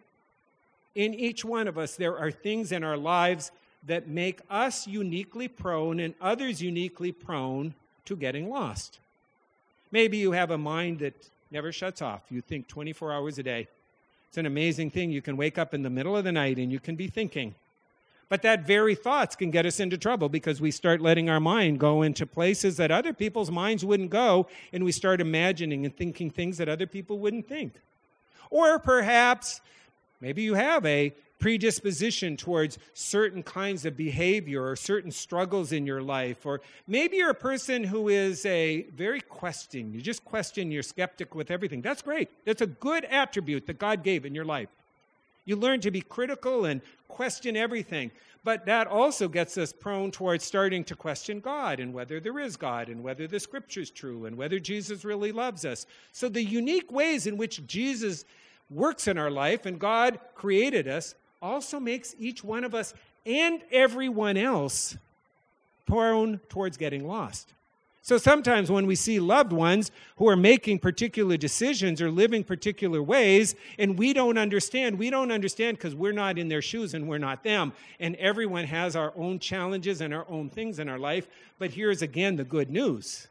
In 0.95 1.13
each 1.13 1.43
one 1.43 1.67
of 1.67 1.77
us, 1.77 1.95
there 1.95 2.17
are 2.17 2.31
things 2.31 2.71
in 2.71 2.83
our 2.83 2.97
lives 2.97 3.51
that 3.85 4.07
make 4.07 4.41
us 4.49 4.87
uniquely 4.87 5.47
prone 5.47 5.99
and 5.99 6.13
others 6.21 6.61
uniquely 6.61 7.11
prone 7.11 7.73
to 8.05 8.15
getting 8.15 8.49
lost. 8.49 8.99
Maybe 9.91 10.17
you 10.17 10.31
have 10.31 10.51
a 10.51 10.57
mind 10.57 10.99
that 10.99 11.13
never 11.51 11.71
shuts 11.71 12.01
off. 12.01 12.21
You 12.29 12.41
think 12.41 12.67
24 12.67 13.13
hours 13.13 13.37
a 13.37 13.43
day. 13.43 13.67
It's 14.35 14.39
an 14.41 14.45
amazing 14.45 14.91
thing. 14.91 15.11
You 15.11 15.21
can 15.21 15.37
wake 15.37 15.57
up 15.57 15.73
in 15.73 15.81
the 15.81 15.89
middle 15.89 16.17
of 16.17 16.25
the 16.25 16.31
night 16.33 16.57
and 16.57 16.69
you 16.69 16.77
can 16.77 16.97
be 16.97 17.07
thinking. 17.07 17.55
But 18.27 18.41
that 18.41 18.67
very 18.67 18.93
thoughts 18.93 19.33
can 19.33 19.49
get 19.49 19.65
us 19.65 19.79
into 19.79 19.97
trouble 19.97 20.27
because 20.27 20.59
we 20.59 20.71
start 20.71 20.99
letting 20.99 21.29
our 21.29 21.39
mind 21.39 21.79
go 21.79 22.01
into 22.01 22.25
places 22.25 22.75
that 22.75 22.91
other 22.91 23.13
people's 23.13 23.49
minds 23.49 23.85
wouldn't 23.85 24.09
go, 24.09 24.47
and 24.73 24.83
we 24.83 24.91
start 24.91 25.21
imagining 25.21 25.85
and 25.85 25.95
thinking 25.95 26.29
things 26.29 26.57
that 26.57 26.67
other 26.67 26.85
people 26.85 27.17
wouldn't 27.17 27.47
think. 27.47 27.75
Or 28.49 28.77
perhaps 28.77 29.61
maybe 30.19 30.41
you 30.41 30.55
have 30.55 30.85
a 30.85 31.13
predisposition 31.39 32.37
towards 32.37 32.77
certain 32.93 33.43
kinds 33.43 33.85
of 33.85 33.97
behavior 33.97 34.65
or 34.65 34.75
certain 34.75 35.11
struggles 35.11 35.71
in 35.71 35.85
your 35.85 36.01
life. 36.01 36.45
Or 36.45 36.61
maybe 36.87 37.17
you're 37.17 37.29
a 37.29 37.35
person 37.35 37.83
who 37.83 38.09
is 38.09 38.45
a 38.45 38.83
very 38.95 39.21
questioning. 39.21 39.93
You 39.93 40.01
just 40.01 40.23
question, 40.25 40.71
you're 40.71 40.83
skeptic 40.83 41.35
with 41.35 41.51
everything. 41.51 41.81
That's 41.81 42.01
great. 42.01 42.29
That's 42.45 42.61
a 42.61 42.67
good 42.67 43.05
attribute 43.05 43.67
that 43.67 43.79
God 43.79 44.03
gave 44.03 44.25
in 44.25 44.33
your 44.33 44.45
life. 44.45 44.69
You 45.45 45.55
learn 45.55 45.81
to 45.81 45.91
be 45.91 46.01
critical 46.01 46.65
and 46.65 46.81
question 47.07 47.55
everything. 47.55 48.11
But 48.43 48.67
that 48.67 48.85
also 48.87 49.27
gets 49.27 49.57
us 49.57 49.73
prone 49.73 50.11
towards 50.11 50.45
starting 50.45 50.83
to 50.85 50.95
question 50.95 51.39
God 51.39 51.79
and 51.79 51.93
whether 51.93 52.19
there 52.19 52.39
is 52.39 52.55
God 52.55 52.89
and 52.89 53.03
whether 53.03 53.25
the 53.27 53.39
scripture 53.39 53.81
is 53.81 53.89
true 53.89 54.25
and 54.25 54.37
whether 54.37 54.59
Jesus 54.59 55.03
really 55.03 55.31
loves 55.31 55.65
us. 55.65 55.87
So, 56.11 56.29
the 56.29 56.43
unique 56.43 56.91
ways 56.91 57.25
in 57.25 57.37
which 57.37 57.65
Jesus 57.65 58.23
works 58.69 59.07
in 59.07 59.17
our 59.17 59.31
life 59.31 59.65
and 59.65 59.79
God 59.79 60.19
created 60.35 60.87
us 60.87 61.15
also 61.45 61.79
makes 61.79 62.15
each 62.19 62.43
one 62.43 62.63
of 62.63 62.73
us 62.73 62.93
and 63.25 63.61
everyone 63.71 64.37
else 64.37 64.97
prone 65.85 66.39
towards 66.49 66.77
getting 66.77 67.07
lost. 67.07 67.53
So 68.01 68.19
sometimes 68.19 68.69
when 68.69 68.85
we 68.85 68.93
see 68.93 69.19
loved 69.19 69.51
ones 69.51 69.89
who 70.17 70.29
are 70.29 70.35
making 70.35 70.77
particular 70.77 71.37
decisions 71.37 72.01
or 72.03 72.11
living 72.11 72.43
particular 72.43 73.01
ways, 73.01 73.55
and 73.79 73.97
we 73.97 74.13
don't 74.13 74.37
understand, 74.37 74.99
we 74.99 75.09
don't 75.09 75.31
understand 75.31 75.77
because 75.77 75.95
we're 75.95 76.11
not 76.11 76.37
in 76.37 76.47
their 76.47 76.61
shoes 76.61 76.93
and 76.93 77.07
we're 77.07 77.17
not 77.17 77.43
them. 77.43 77.73
And 77.99 78.15
everyone 78.17 78.65
has 78.65 78.95
our 78.95 79.11
own 79.17 79.39
challenges 79.39 80.01
and 80.01 80.13
our 80.13 80.25
own 80.29 80.49
things 80.49 80.77
in 80.77 80.87
our 80.87 80.99
life. 80.99 81.27
But 81.57 81.71
here's 81.71 82.03
again 82.03 82.35
the 82.35 82.43
good 82.43 82.69
news 82.69 83.27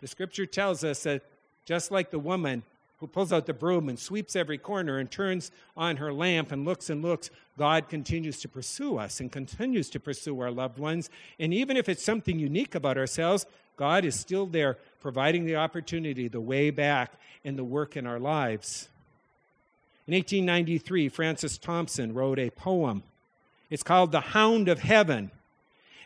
the 0.00 0.06
scripture 0.08 0.46
tells 0.46 0.84
us 0.84 1.02
that 1.04 1.22
just 1.64 1.90
like 1.90 2.10
the 2.10 2.18
woman 2.18 2.62
who 3.02 3.08
pulls 3.08 3.32
out 3.32 3.46
the 3.46 3.52
broom 3.52 3.88
and 3.88 3.98
sweeps 3.98 4.36
every 4.36 4.56
corner 4.56 4.98
and 4.98 5.10
turns 5.10 5.50
on 5.76 5.96
her 5.96 6.12
lamp 6.12 6.52
and 6.52 6.64
looks 6.64 6.88
and 6.88 7.02
looks, 7.02 7.30
God 7.58 7.88
continues 7.88 8.40
to 8.42 8.48
pursue 8.48 8.96
us 8.96 9.18
and 9.18 9.32
continues 9.32 9.90
to 9.90 9.98
pursue 9.98 10.38
our 10.38 10.52
loved 10.52 10.78
ones. 10.78 11.10
And 11.40 11.52
even 11.52 11.76
if 11.76 11.88
it's 11.88 12.04
something 12.04 12.38
unique 12.38 12.76
about 12.76 12.96
ourselves, 12.96 13.44
God 13.76 14.04
is 14.04 14.14
still 14.14 14.46
there 14.46 14.78
providing 15.00 15.46
the 15.46 15.56
opportunity, 15.56 16.28
the 16.28 16.40
way 16.40 16.70
back, 16.70 17.14
and 17.44 17.58
the 17.58 17.64
work 17.64 17.96
in 17.96 18.06
our 18.06 18.20
lives. 18.20 18.88
In 20.06 20.14
1893, 20.14 21.08
Francis 21.08 21.58
Thompson 21.58 22.14
wrote 22.14 22.38
a 22.38 22.50
poem. 22.50 23.02
It's 23.68 23.82
called 23.82 24.12
The 24.12 24.20
Hound 24.20 24.68
of 24.68 24.78
Heaven. 24.78 25.32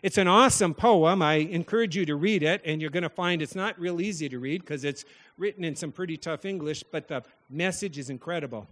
It's 0.02 0.18
an 0.18 0.28
awesome 0.28 0.72
poem. 0.72 1.20
I 1.20 1.34
encourage 1.34 1.96
you 1.96 2.06
to 2.06 2.16
read 2.16 2.42
it, 2.42 2.62
and 2.64 2.80
you're 2.80 2.90
going 2.90 3.02
to 3.02 3.10
find 3.10 3.42
it's 3.42 3.54
not 3.54 3.78
real 3.78 4.00
easy 4.00 4.28
to 4.28 4.38
read 4.38 4.62
because 4.62 4.84
it's 4.84 5.04
written 5.38 5.64
in 5.64 5.76
some 5.76 5.92
pretty 5.92 6.16
tough 6.16 6.44
English, 6.44 6.82
but 6.90 7.08
the 7.08 7.22
message 7.50 7.98
is 7.98 8.10
incredible. 8.10 8.66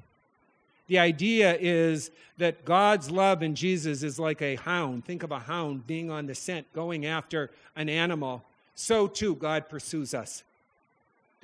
The 0.86 0.98
idea 0.98 1.56
is 1.58 2.10
that 2.38 2.64
God's 2.64 3.10
love 3.10 3.42
in 3.42 3.54
Jesus 3.54 4.02
is 4.02 4.18
like 4.18 4.42
a 4.42 4.56
hound. 4.56 5.04
Think 5.04 5.22
of 5.22 5.32
a 5.32 5.38
hound 5.38 5.86
being 5.86 6.10
on 6.10 6.26
the 6.26 6.34
scent, 6.34 6.70
going 6.74 7.06
after 7.06 7.50
an 7.74 7.88
animal. 7.88 8.42
So 8.74 9.06
too, 9.06 9.34
God 9.36 9.68
pursues 9.68 10.12
us 10.14 10.42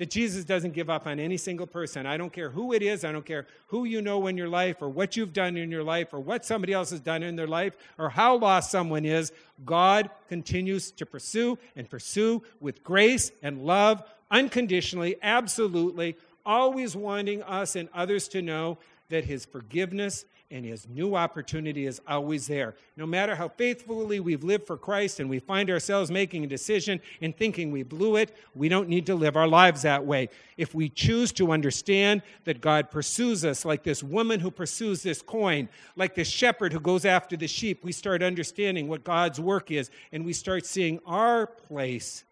that 0.01 0.09
Jesus 0.09 0.43
doesn't 0.43 0.73
give 0.73 0.89
up 0.89 1.05
on 1.05 1.19
any 1.19 1.37
single 1.37 1.67
person. 1.67 2.07
I 2.07 2.17
don't 2.17 2.33
care 2.33 2.49
who 2.49 2.73
it 2.73 2.81
is, 2.81 3.05
I 3.05 3.11
don't 3.11 3.23
care 3.23 3.45
who 3.67 3.83
you 3.85 4.01
know 4.01 4.25
in 4.25 4.35
your 4.35 4.47
life, 4.47 4.81
or 4.81 4.89
what 4.89 5.15
you've 5.15 5.31
done 5.31 5.55
in 5.57 5.69
your 5.69 5.83
life, 5.83 6.11
or 6.11 6.19
what 6.19 6.43
somebody 6.43 6.73
else 6.73 6.89
has 6.89 6.99
done 6.99 7.21
in 7.21 7.35
their 7.35 7.45
life, 7.45 7.77
or 7.99 8.09
how 8.09 8.35
lost 8.37 8.71
someone 8.71 9.05
is. 9.05 9.31
God 9.63 10.09
continues 10.27 10.89
to 10.89 11.05
pursue 11.05 11.55
and 11.75 11.87
pursue 11.87 12.41
with 12.59 12.83
grace 12.83 13.31
and 13.43 13.63
love, 13.63 14.03
unconditionally, 14.31 15.17
absolutely, 15.21 16.15
always 16.45 16.95
wanting 16.95 17.43
us 17.43 17.75
and 17.75 17.89
others 17.93 18.27
to 18.29 18.41
know 18.41 18.77
that 19.09 19.25
His 19.25 19.45
forgiveness 19.45 20.25
and 20.51 20.65
his 20.65 20.87
new 20.89 21.15
opportunity 21.15 21.85
is 21.85 22.01
always 22.07 22.45
there. 22.47 22.75
No 22.97 23.05
matter 23.05 23.35
how 23.35 23.47
faithfully 23.47 24.19
we've 24.19 24.43
lived 24.43 24.67
for 24.67 24.77
Christ 24.77 25.19
and 25.19 25.29
we 25.29 25.39
find 25.39 25.69
ourselves 25.69 26.11
making 26.11 26.43
a 26.43 26.47
decision 26.47 26.99
and 27.21 27.35
thinking 27.35 27.71
we 27.71 27.83
blew 27.83 28.17
it, 28.17 28.35
we 28.53 28.67
don't 28.67 28.89
need 28.89 29.05
to 29.05 29.15
live 29.15 29.37
our 29.37 29.47
lives 29.47 29.81
that 29.83 30.05
way. 30.05 30.29
If 30.57 30.75
we 30.75 30.89
choose 30.89 31.31
to 31.33 31.51
understand 31.51 32.21
that 32.43 32.59
God 32.59 32.91
pursues 32.91 33.45
us 33.45 33.63
like 33.63 33.83
this 33.83 34.03
woman 34.03 34.41
who 34.41 34.51
pursues 34.51 35.01
this 35.01 35.21
coin, 35.21 35.69
like 35.95 36.15
this 36.15 36.27
shepherd 36.27 36.73
who 36.73 36.81
goes 36.81 37.05
after 37.05 37.37
the 37.37 37.47
sheep, 37.47 37.83
we 37.83 37.93
start 37.93 38.21
understanding 38.21 38.89
what 38.89 39.05
God's 39.05 39.39
work 39.39 39.71
is 39.71 39.89
and 40.11 40.25
we 40.25 40.33
start 40.33 40.65
seeing 40.65 40.99
our 41.05 41.47
place 41.47 42.25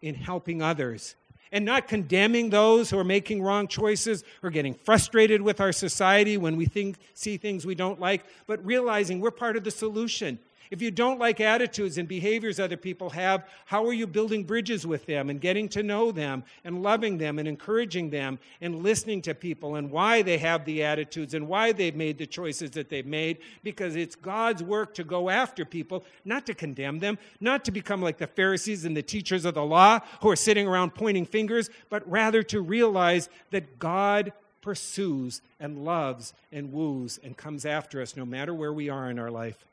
in 0.00 0.14
helping 0.14 0.62
others 0.62 1.16
and 1.52 1.64
not 1.64 1.88
condemning 1.88 2.50
those 2.50 2.90
who 2.90 2.98
are 2.98 3.04
making 3.04 3.42
wrong 3.42 3.68
choices 3.68 4.24
or 4.42 4.50
getting 4.50 4.74
frustrated 4.74 5.40
with 5.42 5.60
our 5.60 5.72
society 5.72 6.36
when 6.36 6.56
we 6.56 6.66
think, 6.66 6.96
see 7.14 7.36
things 7.36 7.64
we 7.64 7.74
don't 7.74 8.00
like, 8.00 8.24
but 8.46 8.64
realizing 8.64 9.20
we're 9.20 9.30
part 9.30 9.56
of 9.56 9.64
the 9.64 9.70
solution. 9.70 10.38
If 10.70 10.82
you 10.82 10.90
don't 10.90 11.18
like 11.18 11.40
attitudes 11.40 11.98
and 11.98 12.06
behaviors 12.06 12.60
other 12.60 12.76
people 12.76 13.10
have, 13.10 13.48
how 13.66 13.86
are 13.86 13.92
you 13.92 14.06
building 14.06 14.44
bridges 14.44 14.86
with 14.86 15.06
them 15.06 15.30
and 15.30 15.40
getting 15.40 15.68
to 15.70 15.82
know 15.82 16.12
them 16.12 16.44
and 16.64 16.82
loving 16.82 17.18
them 17.18 17.38
and 17.38 17.48
encouraging 17.48 18.10
them 18.10 18.38
and 18.60 18.82
listening 18.82 19.22
to 19.22 19.34
people 19.34 19.76
and 19.76 19.90
why 19.90 20.22
they 20.22 20.38
have 20.38 20.64
the 20.64 20.82
attitudes 20.84 21.34
and 21.34 21.48
why 21.48 21.72
they've 21.72 21.96
made 21.96 22.18
the 22.18 22.26
choices 22.26 22.70
that 22.72 22.88
they've 22.88 23.06
made? 23.06 23.38
Because 23.62 23.96
it's 23.96 24.14
God's 24.14 24.62
work 24.62 24.94
to 24.94 25.04
go 25.04 25.30
after 25.30 25.64
people, 25.64 26.04
not 26.24 26.46
to 26.46 26.54
condemn 26.54 26.98
them, 26.98 27.18
not 27.40 27.64
to 27.64 27.70
become 27.70 28.02
like 28.02 28.18
the 28.18 28.26
Pharisees 28.26 28.84
and 28.84 28.96
the 28.96 29.02
teachers 29.02 29.44
of 29.44 29.54
the 29.54 29.64
law 29.64 30.00
who 30.20 30.30
are 30.30 30.36
sitting 30.36 30.66
around 30.66 30.94
pointing 30.94 31.24
fingers, 31.24 31.70
but 31.88 32.08
rather 32.10 32.42
to 32.44 32.60
realize 32.60 33.28
that 33.50 33.78
God 33.78 34.32
pursues 34.60 35.40
and 35.60 35.84
loves 35.84 36.34
and 36.52 36.72
woos 36.72 37.18
and 37.22 37.36
comes 37.36 37.64
after 37.64 38.02
us 38.02 38.16
no 38.16 38.26
matter 38.26 38.52
where 38.52 38.72
we 38.72 38.88
are 38.88 39.10
in 39.10 39.18
our 39.18 39.30
life. 39.30 39.64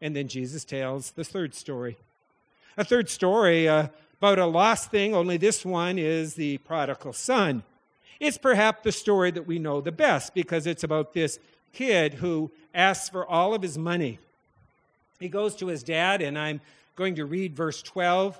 And 0.00 0.14
then 0.14 0.28
Jesus 0.28 0.64
tells 0.64 1.12
the 1.12 1.24
third 1.24 1.54
story. 1.54 1.96
A 2.76 2.84
third 2.84 3.10
story 3.10 3.68
uh, 3.68 3.88
about 4.18 4.38
a 4.38 4.46
lost 4.46 4.90
thing, 4.90 5.14
only 5.14 5.36
this 5.36 5.64
one 5.64 5.98
is 5.98 6.34
the 6.34 6.58
prodigal 6.58 7.12
son. 7.12 7.62
It's 8.20 8.38
perhaps 8.38 8.82
the 8.82 8.92
story 8.92 9.30
that 9.32 9.46
we 9.46 9.58
know 9.58 9.80
the 9.80 9.92
best 9.92 10.34
because 10.34 10.66
it's 10.66 10.84
about 10.84 11.14
this 11.14 11.38
kid 11.72 12.14
who 12.14 12.50
asks 12.74 13.08
for 13.08 13.26
all 13.26 13.54
of 13.54 13.62
his 13.62 13.78
money. 13.78 14.18
He 15.18 15.28
goes 15.28 15.54
to 15.56 15.66
his 15.66 15.82
dad, 15.82 16.22
and 16.22 16.38
I'm 16.38 16.60
going 16.96 17.16
to 17.16 17.24
read 17.24 17.56
verse 17.56 17.82
12. 17.82 18.38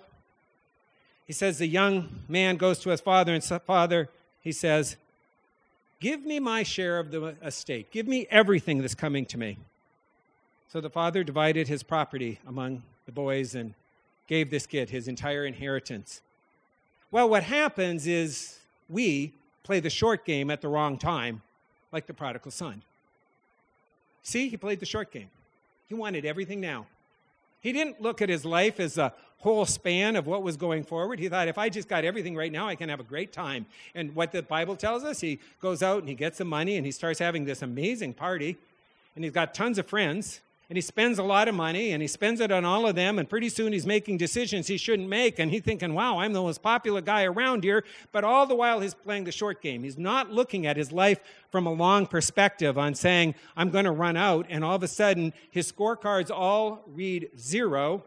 He 1.26 1.32
says, 1.32 1.58
The 1.58 1.66
young 1.66 2.22
man 2.28 2.56
goes 2.56 2.78
to 2.80 2.90
his 2.90 3.00
father, 3.00 3.34
and 3.34 3.44
father, 3.44 4.08
he 4.40 4.52
says, 4.52 4.96
Give 6.00 6.24
me 6.24 6.38
my 6.38 6.62
share 6.62 6.98
of 6.98 7.10
the 7.10 7.34
estate. 7.42 7.90
Give 7.90 8.06
me 8.06 8.26
everything 8.30 8.78
that's 8.78 8.94
coming 8.94 9.26
to 9.26 9.38
me. 9.38 9.58
So 10.70 10.82
the 10.82 10.90
father 10.90 11.24
divided 11.24 11.66
his 11.66 11.82
property 11.82 12.38
among 12.46 12.82
the 13.06 13.12
boys 13.12 13.54
and 13.54 13.72
gave 14.26 14.50
this 14.50 14.66
kid 14.66 14.90
his 14.90 15.08
entire 15.08 15.46
inheritance. 15.46 16.20
Well, 17.10 17.28
what 17.28 17.42
happens 17.42 18.06
is 18.06 18.58
we 18.88 19.32
play 19.62 19.80
the 19.80 19.88
short 19.88 20.26
game 20.26 20.50
at 20.50 20.60
the 20.60 20.68
wrong 20.68 20.98
time, 20.98 21.40
like 21.90 22.06
the 22.06 22.12
prodigal 22.12 22.50
son. 22.50 22.82
See, 24.22 24.50
he 24.50 24.58
played 24.58 24.80
the 24.80 24.86
short 24.86 25.10
game. 25.10 25.30
He 25.88 25.94
wanted 25.94 26.26
everything 26.26 26.60
now. 26.60 26.86
He 27.62 27.72
didn't 27.72 28.02
look 28.02 28.20
at 28.20 28.28
his 28.28 28.44
life 28.44 28.78
as 28.78 28.98
a 28.98 29.14
whole 29.38 29.64
span 29.64 30.16
of 30.16 30.26
what 30.26 30.42
was 30.42 30.58
going 30.58 30.84
forward. 30.84 31.18
He 31.18 31.30
thought, 31.30 31.48
if 31.48 31.56
I 31.56 31.70
just 31.70 31.88
got 31.88 32.04
everything 32.04 32.36
right 32.36 32.52
now, 32.52 32.68
I 32.68 32.74
can 32.74 32.90
have 32.90 33.00
a 33.00 33.04
great 33.04 33.32
time. 33.32 33.64
And 33.94 34.14
what 34.14 34.32
the 34.32 34.42
Bible 34.42 34.76
tells 34.76 35.02
us, 35.02 35.20
he 35.20 35.38
goes 35.62 35.82
out 35.82 36.00
and 36.00 36.08
he 36.10 36.14
gets 36.14 36.38
the 36.38 36.44
money 36.44 36.76
and 36.76 36.84
he 36.84 36.92
starts 36.92 37.20
having 37.20 37.46
this 37.46 37.62
amazing 37.62 38.12
party. 38.12 38.58
And 39.14 39.24
he's 39.24 39.32
got 39.32 39.54
tons 39.54 39.78
of 39.78 39.86
friends 39.86 40.42
and 40.68 40.76
he 40.76 40.82
spends 40.82 41.18
a 41.18 41.22
lot 41.22 41.48
of 41.48 41.54
money 41.54 41.92
and 41.92 42.02
he 42.02 42.08
spends 42.08 42.40
it 42.40 42.52
on 42.52 42.64
all 42.64 42.86
of 42.86 42.94
them 42.94 43.18
and 43.18 43.28
pretty 43.28 43.48
soon 43.48 43.72
he's 43.72 43.86
making 43.86 44.18
decisions 44.18 44.66
he 44.66 44.76
shouldn't 44.76 45.08
make 45.08 45.38
and 45.38 45.50
he's 45.50 45.62
thinking 45.62 45.94
wow 45.94 46.18
i'm 46.18 46.32
the 46.32 46.42
most 46.42 46.62
popular 46.62 47.00
guy 47.00 47.24
around 47.24 47.64
here. 47.64 47.84
But 48.12 48.24
all 48.24 48.46
the 48.46 48.54
while 48.54 48.80
he's 48.80 48.94
playing 48.94 49.24
the 49.24 49.32
short 49.32 49.62
game. 49.62 49.82
He's 49.82 49.98
not 49.98 50.30
looking 50.30 50.66
at 50.66 50.76
his 50.76 50.92
life 50.92 51.20
from 51.50 51.66
a 51.66 51.72
long 51.72 52.06
perspective 52.06 52.76
on 52.76 52.94
saying 52.94 53.34
i'm 53.56 53.70
going 53.70 53.86
to 53.86 53.90
run 53.90 54.16
out 54.16 54.46
and 54.48 54.64
all 54.64 54.76
of 54.76 54.82
a 54.82 54.88
sudden 54.88 55.32
his 55.50 55.70
scorecards 55.70 56.30
all 56.30 56.82
read 56.94 57.30
zero 57.38 58.02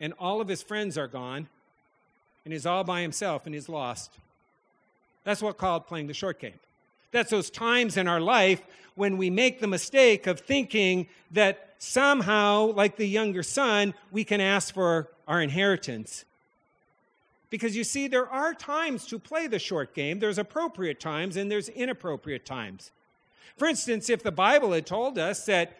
and 0.00 0.14
all 0.18 0.40
of 0.40 0.48
his 0.48 0.62
friends 0.62 0.96
are 0.96 1.08
gone 1.08 1.48
and 2.44 2.52
he's 2.52 2.64
all 2.64 2.84
by 2.84 3.02
himself 3.02 3.44
and 3.44 3.54
he's 3.54 3.68
lost. 3.68 4.10
That's 5.24 5.42
what 5.42 5.58
called 5.58 5.86
playing 5.86 6.06
the 6.06 6.14
short 6.14 6.38
game. 6.38 6.58
That's 7.10 7.30
those 7.30 7.50
times 7.50 7.96
in 7.96 8.08
our 8.08 8.20
life 8.20 8.62
when 8.98 9.16
we 9.16 9.30
make 9.30 9.60
the 9.60 9.66
mistake 9.68 10.26
of 10.26 10.40
thinking 10.40 11.06
that 11.30 11.70
somehow, 11.78 12.72
like 12.72 12.96
the 12.96 13.06
younger 13.06 13.44
son, 13.44 13.94
we 14.10 14.24
can 14.24 14.40
ask 14.40 14.74
for 14.74 15.08
our 15.28 15.40
inheritance. 15.40 16.24
Because 17.48 17.76
you 17.76 17.84
see, 17.84 18.08
there 18.08 18.28
are 18.28 18.52
times 18.52 19.06
to 19.06 19.20
play 19.20 19.46
the 19.46 19.60
short 19.60 19.94
game. 19.94 20.18
There's 20.18 20.36
appropriate 20.36 20.98
times 20.98 21.36
and 21.36 21.50
there's 21.50 21.68
inappropriate 21.68 22.44
times. 22.44 22.90
For 23.56 23.68
instance, 23.68 24.10
if 24.10 24.22
the 24.22 24.32
Bible 24.32 24.72
had 24.72 24.84
told 24.84 25.16
us 25.16 25.46
that 25.46 25.76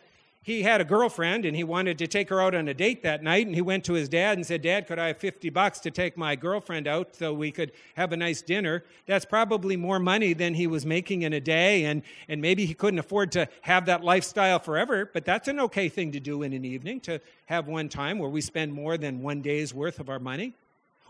he 0.48 0.62
had 0.62 0.80
a 0.80 0.84
girlfriend 0.84 1.44
and 1.44 1.54
he 1.54 1.62
wanted 1.62 1.98
to 1.98 2.06
take 2.06 2.30
her 2.30 2.40
out 2.40 2.54
on 2.54 2.68
a 2.68 2.72
date 2.72 3.02
that 3.02 3.22
night. 3.22 3.46
And 3.46 3.54
he 3.54 3.60
went 3.60 3.84
to 3.84 3.92
his 3.92 4.08
dad 4.08 4.38
and 4.38 4.46
said 4.46 4.62
dad 4.62 4.86
could 4.86 4.98
i 4.98 5.08
have 5.08 5.18
50 5.18 5.50
bucks 5.50 5.78
to 5.80 5.90
take 5.90 6.16
my 6.16 6.34
girlfriend 6.36 6.88
out 6.88 7.14
so 7.14 7.34
we 7.34 7.50
could 7.50 7.72
have 7.96 8.12
a 8.14 8.16
nice 8.16 8.40
dinner? 8.40 8.84
That's 9.04 9.26
probably 9.26 9.76
more 9.76 9.98
money 9.98 10.32
than 10.32 10.54
he 10.54 10.66
was 10.66 10.86
making 10.86 11.20
in 11.20 11.34
a 11.34 11.40
day. 11.40 11.84
And, 11.84 12.02
and 12.28 12.40
maybe 12.40 12.64
he 12.64 12.72
couldn't 12.72 12.98
afford 12.98 13.30
to 13.32 13.46
have 13.60 13.84
that 13.86 14.02
lifestyle 14.02 14.58
forever 14.58 15.10
but 15.12 15.26
that's 15.26 15.48
an 15.48 15.60
okay 15.60 15.90
thing 15.90 16.12
to 16.12 16.20
do 16.20 16.42
in 16.42 16.54
an 16.54 16.64
evening 16.64 17.00
to 17.00 17.20
have 17.44 17.68
one 17.68 17.90
time 17.90 18.18
where 18.18 18.30
we 18.30 18.40
spend 18.40 18.72
more 18.72 18.96
than 18.96 19.20
one 19.20 19.42
day's 19.42 19.74
worth 19.74 20.00
of 20.00 20.08
our 20.08 20.18
money 20.18 20.54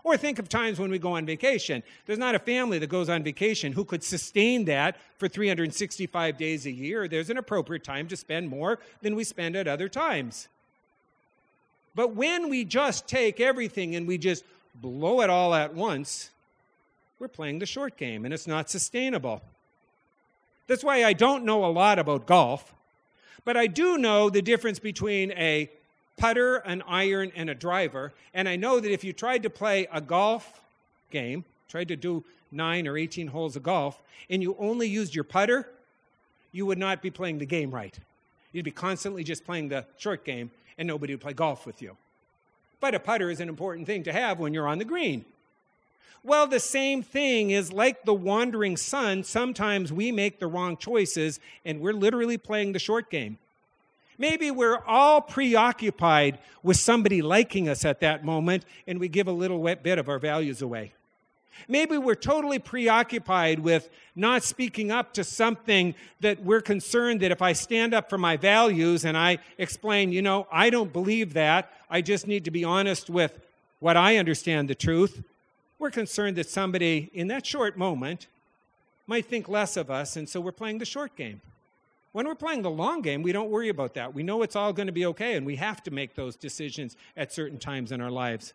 or 0.09 0.16
think 0.16 0.38
of 0.38 0.49
times 0.49 0.79
when 0.79 0.90
we 0.90 0.99
go 0.99 1.12
on 1.12 1.27
vacation. 1.27 1.83
There's 2.07 2.18
not 2.18 2.35
a 2.35 2.38
family 2.38 2.79
that 2.79 2.88
goes 2.88 3.09
on 3.09 3.23
vacation 3.23 3.73
who 3.73 3.85
could 3.85 4.03
sustain 4.03 4.64
that 4.66 4.97
for 5.18 5.29
365 5.29 6.37
days 6.37 6.66
a 6.66 6.71
year. 6.71 7.09
There's 7.09 7.31
an 7.31 7.38
appropriate 7.38 7.85
time 7.85 8.09
to 8.09 8.16
spend 8.16 8.49
more 8.49 8.79
than 9.03 9.14
we 9.16 9.25
spend 9.25 9.57
at 9.57 9.68
other 9.68 9.88
times. 9.88 10.49
But 11.94 12.14
when 12.14 12.49
we 12.49 12.64
just 12.64 13.09
take 13.09 13.40
everything 13.40 13.97
and 13.97 14.07
we 14.07 14.18
just 14.18 14.44
blow 14.75 15.21
it 15.21 15.31
all 15.31 15.55
at 15.55 15.75
once, 15.75 16.31
we're 17.18 17.29
playing 17.29 17.59
the 17.59 17.66
short 17.66 17.97
game 17.97 18.25
and 18.25 18.33
it's 18.33 18.47
not 18.47 18.71
sustainable. 18.71 19.42
That's 20.68 20.85
why 20.85 21.05
I 21.05 21.12
don't 21.12 21.44
know 21.44 21.64
a 21.64 21.73
lot 21.73 21.99
about 21.99 22.27
golf, 22.27 22.73
but 23.44 23.57
I 23.57 23.66
do 23.66 23.99
know 23.99 24.31
the 24.31 24.42
difference 24.42 24.79
between 24.79 25.33
a 25.33 25.71
putter, 26.18 26.57
an 26.57 26.83
iron, 26.87 27.33
and 27.35 27.48
a 27.48 27.54
driver. 27.54 28.12
And 28.35 28.48
I 28.48 28.57
know 28.57 28.81
that 28.81 28.92
if 28.92 29.04
you 29.04 29.12
tried 29.12 29.42
to 29.44 29.50
play 29.50 29.88
a 29.92 30.00
golf 30.00 30.61
game, 31.11 31.44
tried 31.68 31.88
to 31.88 31.96
do 31.96 32.24
nine 32.50 32.87
or 32.87 32.98
18 32.98 33.28
holes 33.28 33.57
of 33.57 33.62
golf, 33.62 34.00
and 34.28 34.42
you 34.42 34.57
only 34.59 34.88
used 34.88 35.14
your 35.14 35.24
putter, 35.24 35.68
you 36.52 36.66
would 36.66 36.78
not 36.78 37.02
be 37.02 37.11
playing 37.11 37.38
the 37.38 37.46
game 37.46 37.70
right. 37.70 37.98
You'd 38.52 38.64
be 38.64 38.70
constantly 38.70 39.24
just 39.24 39.44
playing 39.44 39.68
the 39.68 39.85
short 39.98 40.24
game, 40.24 40.50
and 40.76 40.88
nobody 40.88 41.14
would 41.14 41.20
play 41.20 41.33
golf 41.33 41.66
with 41.66 41.81
you. 41.81 41.96
But 42.81 42.94
a 42.94 43.00
putter 43.00 43.31
is 43.31 43.40
an 43.40 43.48
important 43.48 43.87
thing 43.87 44.02
to 44.04 44.12
have 44.12 44.38
when 44.38 44.54
you're 44.54 44.68
on 44.68 44.78
the 44.78 44.85
green. 44.85 45.24
Well, 46.24 46.46
the 46.46 46.61
same 46.61 47.02
thing 47.02 47.50
is 47.50 47.72
like 47.72 48.04
the 48.04 48.14
wandering 48.14 48.76
son. 48.76 49.22
Sometimes 49.24 49.92
we 49.92 50.11
make 50.12 50.38
the 50.38 50.46
wrong 50.46 50.76
choices, 50.76 51.40
and 51.64 51.81
we're 51.81 51.92
literally 51.92 52.38
playing 52.38 52.72
the 52.72 52.78
short 52.78 53.11
game. 53.11 53.38
Maybe 54.18 54.50
we're 54.50 54.83
all 54.85 55.20
preoccupied 55.20 56.38
with 56.62 56.76
somebody 56.76 57.22
liking 57.22 57.68
us 57.68 57.85
at 57.85 58.00
that 58.00 58.24
moment 58.24 58.64
and 58.87 58.98
we 58.98 59.09
give 59.09 59.28
a 59.28 59.33
little 59.33 59.62
bit 59.62 59.98
of 59.98 60.09
our 60.09 60.18
values 60.18 60.61
away. 60.61 60.92
Maybe 61.66 61.98
we're 61.98 62.14
totally 62.14 62.59
preoccupied 62.59 63.61
with 63.61 63.88
not 64.14 64.42
speaking 64.42 64.90
up 64.90 65.12
to 65.14 65.24
something 65.24 65.94
that 66.20 66.42
we're 66.42 66.61
concerned 66.61 67.20
that 67.20 67.33
if 67.33 67.42
I 67.42 67.52
stand 67.52 67.94
up 67.94 68.09
for 68.09 68.18
my 68.18 68.37
values 68.37 69.04
and 69.04 69.16
I 69.16 69.38
explain, 69.57 70.12
you 70.12 70.22
know, 70.22 70.46
I 70.52 70.70
don't 70.70 70.92
believe 70.92 71.35
that, 71.35 71.72
I 71.90 72.00
just 72.00 72.26
need 72.26 72.44
to 72.44 72.50
be 72.50 72.64
honest 72.64 73.11
with 73.11 73.38
what 73.81 73.96
I 73.96 74.16
understand 74.16 74.68
the 74.68 74.74
truth, 74.74 75.22
we're 75.78 75.90
concerned 75.90 76.37
that 76.37 76.48
somebody 76.48 77.11
in 77.14 77.28
that 77.28 77.46
short 77.46 77.76
moment 77.76 78.26
might 79.07 79.26
think 79.26 79.48
less 79.48 79.76
of 79.76 79.90
us, 79.90 80.16
and 80.16 80.28
so 80.28 80.40
we're 80.40 80.52
playing 80.52 80.78
the 80.78 80.85
short 80.85 81.16
game. 81.16 81.40
When 82.12 82.27
we're 82.27 82.35
playing 82.35 82.62
the 82.62 82.71
long 82.71 83.03
game, 83.03 83.23
we 83.23 83.33
don't 83.33 83.51
worry 83.51 83.68
about 83.68 83.94
that. 83.94 84.14
We 84.14 84.23
know 84.23 84.42
it's 84.42 84.57
all 84.57 84.73
going 84.73 84.87
to 84.87 84.92
be 84.92 85.07
okay, 85.07 85.35
and 85.35 85.44
we 85.44 85.57
have 85.57 85.83
to 85.85 85.90
make 85.90 86.14
those 86.14 86.37
decisions 86.37 86.97
at 87.16 87.33
certain 87.33 87.59
times 87.59 87.92
in 87.92 88.01
our 88.01 88.11
lives. 88.11 88.55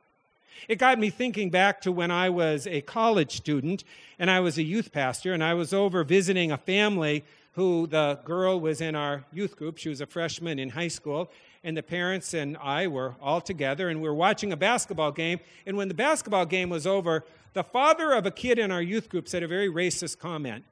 It 0.68 0.78
got 0.78 1.00
me 1.00 1.10
thinking 1.10 1.50
back 1.50 1.82
to 1.82 1.92
when 1.92 2.12
I 2.12 2.30
was 2.30 2.68
a 2.68 2.82
college 2.82 3.36
student 3.36 3.84
and 4.20 4.30
I 4.30 4.40
was 4.40 4.58
a 4.58 4.64
youth 4.64 4.92
pastor, 4.92 5.34
and 5.34 5.44
I 5.44 5.54
was 5.54 5.74
over 5.74 6.04
visiting 6.04 6.52
a 6.52 6.58
family 6.58 7.24
who 7.54 7.86
the 7.86 8.20
girl 8.26 8.60
was 8.60 8.82
in 8.82 8.96
our 8.96 9.26
youth 9.32 9.56
group. 9.56 9.78
She 9.78 9.90
was 9.90 10.02
a 10.02 10.08
freshman 10.08 10.58
in 10.58 10.70
high 10.70 10.88
school, 10.88 11.32
and 11.64 11.78
the 11.78 11.84
parents 11.84 12.34
and 12.34 12.58
I 12.58 12.88
were 12.88 13.16
all 13.22 13.42
together, 13.42 13.90
and 13.90 14.02
we 14.02 14.08
were 14.08 14.16
watching 14.16 14.52
a 14.52 14.58
basketball 14.58 15.12
game. 15.12 15.40
And 15.66 15.78
when 15.78 15.88
the 15.88 15.94
basketball 15.94 16.46
game 16.48 16.70
was 16.70 16.88
over, 16.88 17.24
the 17.54 17.64
father 17.64 18.14
of 18.14 18.26
a 18.26 18.32
kid 18.32 18.58
in 18.58 18.72
our 18.72 18.82
youth 18.82 19.10
group 19.10 19.30
said 19.30 19.44
a 19.44 19.48
very 19.48 19.70
racist 19.70 20.18
comment. 20.18 20.66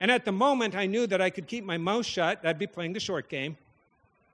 And 0.00 0.10
at 0.10 0.24
the 0.24 0.32
moment, 0.32 0.74
I 0.74 0.86
knew 0.86 1.06
that 1.06 1.20
I 1.20 1.30
could 1.30 1.46
keep 1.46 1.64
my 1.64 1.78
mouth 1.78 2.04
shut, 2.04 2.40
I'd 2.44 2.58
be 2.58 2.66
playing 2.66 2.92
the 2.92 3.00
short 3.00 3.28
game, 3.28 3.56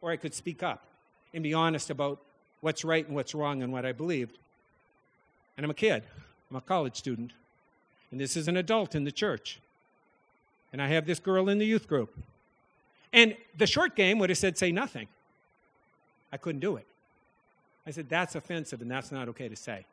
or 0.01 0.11
I 0.11 0.17
could 0.17 0.35
speak 0.35 0.63
up 0.63 0.85
and 1.33 1.43
be 1.43 1.55
honest 1.55 1.91
about 1.91 2.21
what's 2.61 2.85
right 2.85 3.07
and 3.07 3.15
what's 3.15 3.35
wrong 3.35 3.63
and 3.63 3.73
what 3.73 3.87
I 3.87 3.93
believed. 3.93 4.39
And 5.57 5.65
I'm 5.65 5.71
a 5.71 5.75
kid, 5.75 6.03
I'm 6.51 6.57
a 6.57 6.61
college 6.61 6.97
student, 6.97 7.33
and 8.11 8.21
this 8.21 8.37
is 8.37 8.49
an 8.49 8.57
adult 8.57 8.95
in 8.95 9.05
the 9.05 9.13
church. 9.13 9.61
And 10.73 10.81
I 10.81 10.89
have 10.89 11.07
this 11.07 11.19
girl 11.19 11.49
in 11.49 11.59
the 11.59 11.67
youth 11.67 11.87
group. 11.87 12.17
And 13.13 13.37
the 13.59 13.67
short 13.67 13.95
game 13.95 14.19
would 14.19 14.31
have 14.31 14.39
said, 14.39 14.57
say 14.57 14.73
nothing. 14.73 15.07
I 16.33 16.39
couldn't 16.39 16.61
do 16.61 16.77
it. 16.77 16.87
I 17.87 17.91
said, 17.91 18.09
that's 18.09 18.35
offensive 18.35 18.81
and 18.81 18.91
that's 18.91 19.13
not 19.13 19.29
okay 19.29 19.49
to 19.49 19.57
say. 19.57 19.85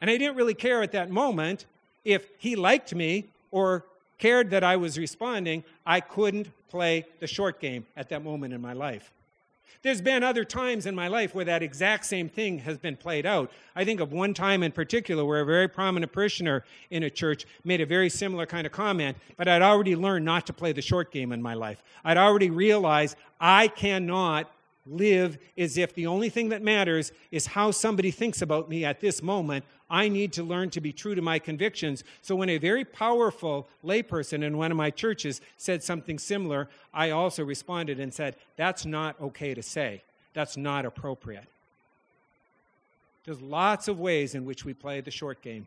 And 0.00 0.10
I 0.10 0.18
didn't 0.18 0.36
really 0.36 0.54
care 0.54 0.82
at 0.82 0.92
that 0.92 1.10
moment 1.10 1.64
if 2.04 2.28
he 2.38 2.56
liked 2.56 2.94
me 2.94 3.24
or 3.50 3.84
cared 4.18 4.50
that 4.50 4.64
I 4.64 4.76
was 4.76 4.98
responding, 4.98 5.64
I 5.86 6.00
couldn't 6.00 6.48
play 6.68 7.06
the 7.20 7.26
short 7.26 7.60
game 7.60 7.86
at 7.96 8.08
that 8.08 8.22
moment 8.22 8.52
in 8.52 8.60
my 8.60 8.72
life. 8.72 9.12
There's 9.82 10.00
been 10.00 10.22
other 10.22 10.44
times 10.44 10.86
in 10.86 10.94
my 10.94 11.08
life 11.08 11.34
where 11.34 11.44
that 11.44 11.62
exact 11.62 12.06
same 12.06 12.26
thing 12.26 12.58
has 12.60 12.78
been 12.78 12.96
played 12.96 13.26
out. 13.26 13.52
I 13.76 13.84
think 13.84 14.00
of 14.00 14.12
one 14.12 14.32
time 14.32 14.62
in 14.62 14.72
particular 14.72 15.26
where 15.26 15.42
a 15.42 15.44
very 15.44 15.68
prominent 15.68 16.10
parishioner 16.10 16.64
in 16.90 17.02
a 17.02 17.10
church 17.10 17.44
made 17.64 17.82
a 17.82 17.86
very 17.86 18.08
similar 18.08 18.46
kind 18.46 18.66
of 18.66 18.72
comment, 18.72 19.18
but 19.36 19.46
I'd 19.46 19.60
already 19.60 19.94
learned 19.94 20.24
not 20.24 20.46
to 20.46 20.54
play 20.54 20.72
the 20.72 20.80
short 20.80 21.12
game 21.12 21.32
in 21.32 21.42
my 21.42 21.52
life. 21.52 21.82
I'd 22.02 22.16
already 22.16 22.48
realized 22.48 23.18
I 23.38 23.68
cannot 23.68 24.50
live 24.86 25.38
as 25.56 25.78
if 25.78 25.94
the 25.94 26.06
only 26.06 26.28
thing 26.28 26.50
that 26.50 26.62
matters 26.62 27.12
is 27.30 27.46
how 27.46 27.70
somebody 27.70 28.10
thinks 28.10 28.42
about 28.42 28.68
me 28.68 28.84
at 28.84 29.00
this 29.00 29.22
moment. 29.22 29.64
I 29.88 30.08
need 30.08 30.32
to 30.34 30.42
learn 30.42 30.70
to 30.70 30.80
be 30.80 30.92
true 30.92 31.14
to 31.14 31.22
my 31.22 31.38
convictions. 31.38 32.04
So 32.22 32.36
when 32.36 32.50
a 32.50 32.58
very 32.58 32.84
powerful 32.84 33.68
layperson 33.84 34.42
in 34.42 34.58
one 34.58 34.70
of 34.70 34.76
my 34.76 34.90
churches 34.90 35.40
said 35.56 35.82
something 35.82 36.18
similar, 36.18 36.68
I 36.92 37.10
also 37.10 37.44
responded 37.44 37.98
and 38.00 38.12
said, 38.12 38.36
That's 38.56 38.84
not 38.84 39.20
okay 39.20 39.54
to 39.54 39.62
say. 39.62 40.02
That's 40.34 40.56
not 40.56 40.84
appropriate. 40.84 41.44
There's 43.24 43.40
lots 43.40 43.88
of 43.88 43.98
ways 43.98 44.34
in 44.34 44.44
which 44.44 44.64
we 44.64 44.74
play 44.74 45.00
the 45.00 45.10
short 45.10 45.40
game. 45.40 45.66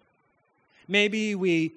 Maybe 0.88 1.34
we 1.34 1.72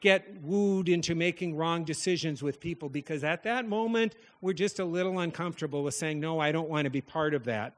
get 0.00 0.26
wooed 0.42 0.88
into 0.88 1.14
making 1.14 1.56
wrong 1.56 1.84
decisions 1.84 2.42
with 2.42 2.60
people 2.60 2.88
because 2.88 3.24
at 3.24 3.42
that 3.44 3.68
moment 3.68 4.14
we're 4.40 4.52
just 4.52 4.78
a 4.78 4.84
little 4.84 5.20
uncomfortable 5.20 5.82
with 5.82 5.94
saying, 5.94 6.20
No, 6.20 6.38
I 6.38 6.52
don't 6.52 6.68
want 6.68 6.84
to 6.84 6.90
be 6.90 7.00
part 7.00 7.34
of 7.34 7.44
that. 7.44 7.72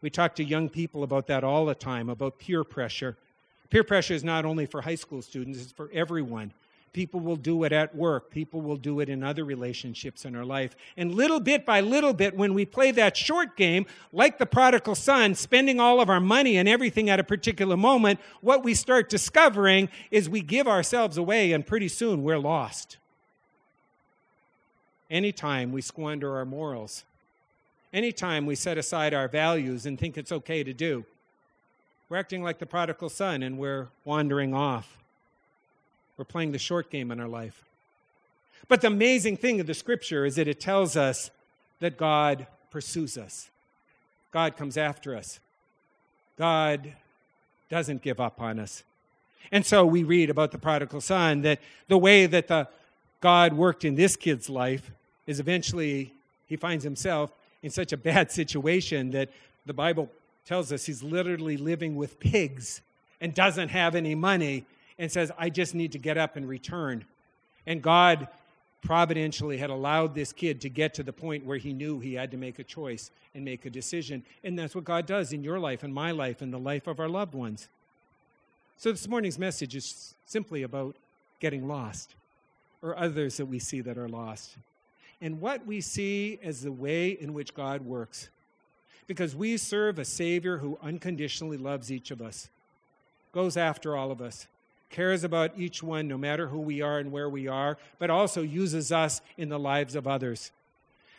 We 0.00 0.10
talk 0.10 0.34
to 0.36 0.44
young 0.44 0.68
people 0.68 1.02
about 1.02 1.26
that 1.26 1.44
all 1.44 1.66
the 1.66 1.74
time, 1.74 2.08
about 2.08 2.38
peer 2.38 2.64
pressure. 2.64 3.16
Peer 3.70 3.84
pressure 3.84 4.14
is 4.14 4.24
not 4.24 4.44
only 4.44 4.64
for 4.64 4.80
high 4.80 4.94
school 4.94 5.20
students, 5.20 5.60
it's 5.60 5.72
for 5.72 5.90
everyone. 5.92 6.52
People 6.92 7.20
will 7.20 7.36
do 7.36 7.64
it 7.64 7.72
at 7.72 7.94
work. 7.94 8.30
People 8.30 8.60
will 8.60 8.76
do 8.76 9.00
it 9.00 9.08
in 9.08 9.22
other 9.22 9.44
relationships 9.44 10.24
in 10.24 10.34
our 10.34 10.44
life. 10.44 10.74
And 10.96 11.14
little 11.14 11.40
bit 11.40 11.64
by 11.64 11.80
little 11.80 12.12
bit, 12.12 12.36
when 12.36 12.54
we 12.54 12.64
play 12.64 12.90
that 12.92 13.16
short 13.16 13.56
game, 13.56 13.86
like 14.12 14.38
the 14.38 14.46
prodigal 14.46 14.94
son, 14.94 15.34
spending 15.34 15.80
all 15.80 16.00
of 16.00 16.10
our 16.10 16.20
money 16.20 16.56
and 16.56 16.68
everything 16.68 17.10
at 17.10 17.20
a 17.20 17.24
particular 17.24 17.76
moment, 17.76 18.20
what 18.40 18.64
we 18.64 18.74
start 18.74 19.08
discovering 19.08 19.88
is 20.10 20.28
we 20.28 20.40
give 20.40 20.66
ourselves 20.66 21.16
away, 21.16 21.52
and 21.52 21.66
pretty 21.66 21.88
soon 21.88 22.22
we're 22.22 22.38
lost. 22.38 22.96
Anytime 25.10 25.72
we 25.72 25.80
squander 25.80 26.36
our 26.36 26.44
morals, 26.44 27.04
anytime 27.92 28.44
we 28.44 28.54
set 28.54 28.76
aside 28.76 29.14
our 29.14 29.28
values 29.28 29.86
and 29.86 29.98
think 29.98 30.18
it's 30.18 30.32
okay 30.32 30.62
to 30.62 30.74
do, 30.74 31.04
we're 32.08 32.18
acting 32.18 32.42
like 32.42 32.58
the 32.58 32.66
prodigal 32.66 33.08
son 33.08 33.42
and 33.42 33.58
we're 33.58 33.88
wandering 34.04 34.52
off. 34.52 34.97
We're 36.18 36.24
playing 36.24 36.50
the 36.52 36.58
short 36.58 36.90
game 36.90 37.12
in 37.12 37.20
our 37.20 37.28
life. 37.28 37.64
But 38.66 38.80
the 38.80 38.88
amazing 38.88 39.36
thing 39.36 39.60
of 39.60 39.66
the 39.66 39.72
scripture 39.72 40.26
is 40.26 40.34
that 40.34 40.48
it 40.48 40.60
tells 40.60 40.96
us 40.96 41.30
that 41.80 41.96
God 41.96 42.46
pursues 42.70 43.16
us, 43.16 43.48
God 44.32 44.56
comes 44.56 44.76
after 44.76 45.16
us, 45.16 45.40
God 46.36 46.92
doesn't 47.70 48.02
give 48.02 48.20
up 48.20 48.40
on 48.40 48.58
us. 48.58 48.82
And 49.52 49.64
so 49.64 49.86
we 49.86 50.02
read 50.02 50.28
about 50.28 50.50
the 50.50 50.58
prodigal 50.58 51.00
son 51.00 51.42
that 51.42 51.60
the 51.86 51.96
way 51.96 52.26
that 52.26 52.48
the 52.48 52.68
God 53.20 53.54
worked 53.54 53.84
in 53.84 53.94
this 53.94 54.16
kid's 54.16 54.50
life 54.50 54.90
is 55.26 55.40
eventually 55.40 56.12
he 56.46 56.56
finds 56.56 56.84
himself 56.84 57.32
in 57.62 57.70
such 57.70 57.92
a 57.92 57.96
bad 57.96 58.30
situation 58.32 59.12
that 59.12 59.30
the 59.66 59.72
Bible 59.72 60.10
tells 60.44 60.72
us 60.72 60.86
he's 60.86 61.02
literally 61.02 61.56
living 61.56 61.94
with 61.94 62.18
pigs 62.18 62.82
and 63.20 63.34
doesn't 63.34 63.68
have 63.68 63.94
any 63.94 64.14
money 64.14 64.64
and 64.98 65.10
says, 65.10 65.30
I 65.38 65.50
just 65.50 65.74
need 65.74 65.92
to 65.92 65.98
get 65.98 66.18
up 66.18 66.36
and 66.36 66.48
return. 66.48 67.04
And 67.66 67.82
God 67.82 68.28
providentially 68.80 69.58
had 69.58 69.70
allowed 69.70 70.14
this 70.14 70.32
kid 70.32 70.60
to 70.60 70.68
get 70.68 70.94
to 70.94 71.02
the 71.02 71.12
point 71.12 71.44
where 71.44 71.58
he 71.58 71.72
knew 71.72 71.98
he 71.98 72.14
had 72.14 72.30
to 72.30 72.36
make 72.36 72.58
a 72.58 72.64
choice 72.64 73.10
and 73.34 73.44
make 73.44 73.66
a 73.66 73.70
decision. 73.70 74.24
And 74.44 74.58
that's 74.58 74.74
what 74.74 74.84
God 74.84 75.06
does 75.06 75.32
in 75.32 75.42
your 75.42 75.58
life, 75.58 75.84
in 75.84 75.92
my 75.92 76.12
life, 76.12 76.42
in 76.42 76.50
the 76.50 76.58
life 76.58 76.86
of 76.86 77.00
our 77.00 77.08
loved 77.08 77.34
ones. 77.34 77.68
So 78.76 78.92
this 78.92 79.08
morning's 79.08 79.38
message 79.38 79.74
is 79.74 80.14
simply 80.26 80.62
about 80.62 80.96
getting 81.40 81.66
lost 81.66 82.14
or 82.80 82.96
others 82.96 83.36
that 83.38 83.46
we 83.46 83.58
see 83.58 83.80
that 83.80 83.98
are 83.98 84.08
lost. 84.08 84.56
and 85.20 85.40
what 85.40 85.66
we 85.66 85.80
see 85.80 86.38
as 86.42 86.62
the 86.62 86.72
way 86.72 87.10
in 87.10 87.34
which 87.34 87.54
God 87.54 87.82
works. 87.82 88.28
Because 89.06 89.34
we 89.34 89.56
serve 89.56 89.98
a 89.98 90.04
Savior 90.04 90.58
who 90.58 90.78
unconditionally 90.82 91.56
loves 91.56 91.90
each 91.90 92.10
of 92.10 92.20
us, 92.20 92.50
goes 93.32 93.56
after 93.56 93.96
all 93.96 94.10
of 94.10 94.20
us, 94.20 94.46
cares 94.90 95.24
about 95.24 95.52
each 95.56 95.82
one, 95.82 96.08
no 96.08 96.18
matter 96.18 96.48
who 96.48 96.60
we 96.60 96.80
are 96.80 96.98
and 96.98 97.12
where 97.12 97.28
we 97.28 97.46
are, 97.46 97.78
but 97.98 98.10
also 98.10 98.42
uses 98.42 98.90
us 98.92 99.20
in 99.36 99.48
the 99.48 99.58
lives 99.58 99.94
of 99.94 100.06
others. 100.06 100.52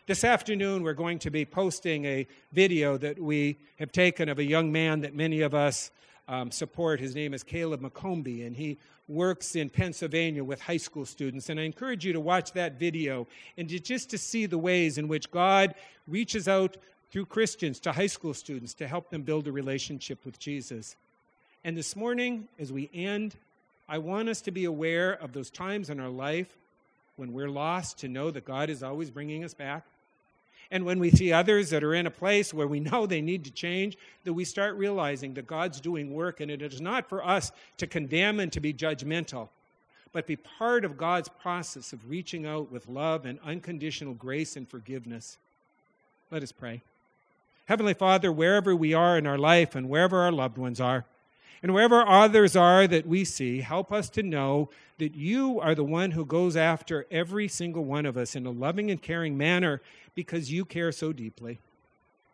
This 0.08 0.24
afternoon, 0.24 0.82
we're 0.82 0.94
going 0.94 1.20
to 1.20 1.30
be 1.30 1.46
posting 1.46 2.06
a 2.06 2.28
video 2.52 2.98
that 2.98 3.20
we 3.20 3.58
have 3.78 3.92
taken 3.92 4.28
of 4.28 4.40
a 4.40 4.44
young 4.44 4.72
man 4.72 5.02
that 5.02 5.14
many 5.14 5.42
of 5.42 5.54
us 5.54 5.92
um, 6.28 6.52
support. 6.52 7.00
His 7.00 7.14
name 7.14 7.34
is 7.34 7.44
Caleb 7.44 7.82
McCombie, 7.82 8.46
and 8.48 8.56
he 8.56 8.78
works 9.08 9.56
in 9.56 9.70
Pennsylvania 9.70 10.44
with 10.44 10.62
high 10.62 10.78
school 10.78 11.06
students. 11.06 11.50
And 11.50 11.60
I 11.60 11.64
encourage 11.64 12.06
you 12.06 12.14
to 12.14 12.20
watch 12.20 12.54
that 12.54 12.80
video 12.80 13.28
and 13.58 13.68
to, 13.70 13.80
just 13.80 14.10
to 14.12 14.18
see 14.18 14.46
the 14.46 14.58
ways 14.58 14.98
in 14.98 15.08
which 15.08 15.30
God 15.32 15.76
reaches 16.08 16.48
out 16.48 16.78
through 17.12 17.26
Christians 17.26 17.80
to 17.82 17.92
high 17.92 18.08
school 18.08 18.34
students 18.34 18.74
to 18.76 18.88
help 18.88 19.10
them 19.10 19.24
build 19.24 19.48
a 19.48 19.52
relationship 19.52 20.24
with 20.26 20.40
Jesus. 20.40 20.96
And 21.64 21.76
this 21.76 21.96
morning, 21.96 22.48
as 22.60 22.72
we 22.72 22.90
end, 22.94 23.36
I 23.90 23.98
want 23.98 24.30
us 24.30 24.42
to 24.42 24.52
be 24.52 24.66
aware 24.66 25.14
of 25.14 25.34
those 25.34 25.50
times 25.50 25.90
in 25.90 26.00
our 26.00 26.10
life 26.10 26.56
when 27.16 27.34
we're 27.34 27.50
lost, 27.50 27.98
to 28.00 28.08
know 28.08 28.32
that 28.32 28.46
God 28.46 28.70
is 28.70 28.82
always 28.84 29.10
bringing 29.10 29.44
us 29.44 29.54
back 29.54 29.84
and 30.72 30.86
when 30.86 31.00
we 31.00 31.10
see 31.10 31.34
others 31.34 31.72
that 31.72 31.84
are 31.84 31.96
in 31.96 32.06
a 32.06 32.12
place 32.12 32.54
where 32.54 32.68
we 32.68 32.80
know 32.80 33.06
they 33.06 33.22
need 33.22 33.44
to 33.46 33.52
change, 33.52 33.98
that 34.24 34.34
we 34.34 34.46
start 34.46 34.76
realizing 34.76 35.34
that 35.34 35.48
God's 35.48 35.80
doing 35.80 36.14
work 36.14 36.42
and 36.42 36.52
it 36.52 36.62
is 36.62 36.80
not 36.80 37.10
for 37.10 37.26
us 37.26 37.52
to 37.78 37.88
condemn 37.88 38.40
and 38.40 38.52
to 38.54 38.60
be 38.60 38.74
judgmental, 38.74 39.50
but 40.12 40.28
be 40.28 40.36
part 40.36 40.86
of 40.86 40.98
God's 40.98 41.30
process 41.30 41.92
of 41.92 42.10
reaching 42.10 42.46
out 42.46 42.72
with 42.72 42.88
love 42.88 43.26
and 43.26 43.40
unconditional 43.44 44.14
grace 44.14 44.56
and 44.56 44.70
forgiveness. 44.70 45.38
Let 46.30 46.44
us 46.44 46.52
pray. 46.52 46.82
Heavenly 47.66 47.94
Father, 47.96 48.32
wherever 48.32 48.76
we 48.76 48.94
are 48.94 49.18
in 49.18 49.26
our 49.26 49.38
life 49.38 49.76
and 49.76 49.90
wherever 49.90 50.20
our 50.20 50.32
loved 50.32 50.58
ones 50.58 50.80
are, 50.80 51.06
and 51.62 51.74
wherever 51.74 52.08
others 52.08 52.56
are 52.56 52.88
that 52.88 53.06
we 53.06 53.26
see, 53.26 53.62
help 53.62 53.92
us 53.92 54.10
to 54.12 54.24
know 54.24 54.70
that 54.98 55.16
you 55.16 55.60
are 55.60 55.76
the 55.76 55.84
one 55.84 56.12
who 56.12 56.26
goes 56.26 56.56
after 56.56 57.06
every 57.12 57.48
single 57.48 57.84
one 57.84 58.06
of 58.06 58.18
us 58.18 58.36
in 58.36 58.46
a 58.46 58.52
loving 58.52 58.92
and 58.92 59.02
caring 59.02 59.38
manner 59.38 59.82
because 60.16 60.52
you 60.52 60.66
care 60.66 60.92
so 60.92 61.12
deeply. 61.12 61.60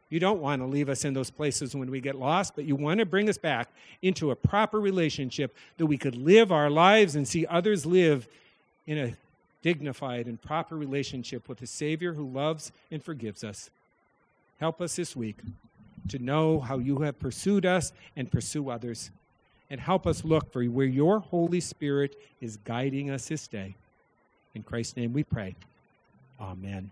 You 0.10 0.20
don't 0.20 0.42
want 0.42 0.62
to 0.62 0.68
leave 0.68 0.90
us 0.90 1.04
in 1.04 1.14
those 1.14 1.32
places 1.32 1.76
when 1.76 1.90
we 1.90 2.00
get 2.00 2.16
lost, 2.16 2.56
but 2.56 2.66
you 2.66 2.76
want 2.76 3.00
to 3.00 3.06
bring 3.06 3.28
us 3.28 3.38
back 3.38 3.70
into 4.02 4.30
a 4.30 4.36
proper 4.36 4.80
relationship 4.80 5.56
that 5.78 5.88
we 5.88 5.98
could 5.98 6.16
live 6.16 6.52
our 6.52 6.70
lives 6.70 7.16
and 7.16 7.28
see 7.28 7.46
others 7.48 7.86
live 7.86 8.28
in 8.86 8.98
a 9.00 9.18
dignified 9.64 10.28
and 10.28 10.40
proper 10.40 10.78
relationship 10.78 11.50
with 11.50 11.60
a 11.64 11.68
Savior 11.68 12.14
who 12.14 12.28
loves 12.28 12.72
and 12.92 13.04
forgives 13.04 13.44
us. 13.44 13.72
Help 14.60 14.80
us 14.80 14.96
this 14.96 15.16
week 15.16 15.38
to 16.10 16.20
know 16.20 16.60
how 16.60 16.78
you 16.78 17.00
have 17.00 17.20
pursued 17.20 17.66
us 17.66 17.94
and 18.16 18.32
pursue 18.32 18.70
others. 18.70 19.12
And 19.70 19.80
help 19.82 20.06
us 20.06 20.24
look 20.24 20.52
for 20.52 20.64
where 20.64 20.86
your 20.86 21.20
Holy 21.20 21.60
Spirit 21.60 22.16
is 22.40 22.58
guiding 22.58 23.10
us 23.10 23.28
this 23.28 23.48
day. 23.48 23.76
In 24.54 24.64
Christ's 24.64 24.96
name 24.96 25.12
we 25.12 25.24
pray. 25.24 25.56
Amen. 26.40 26.92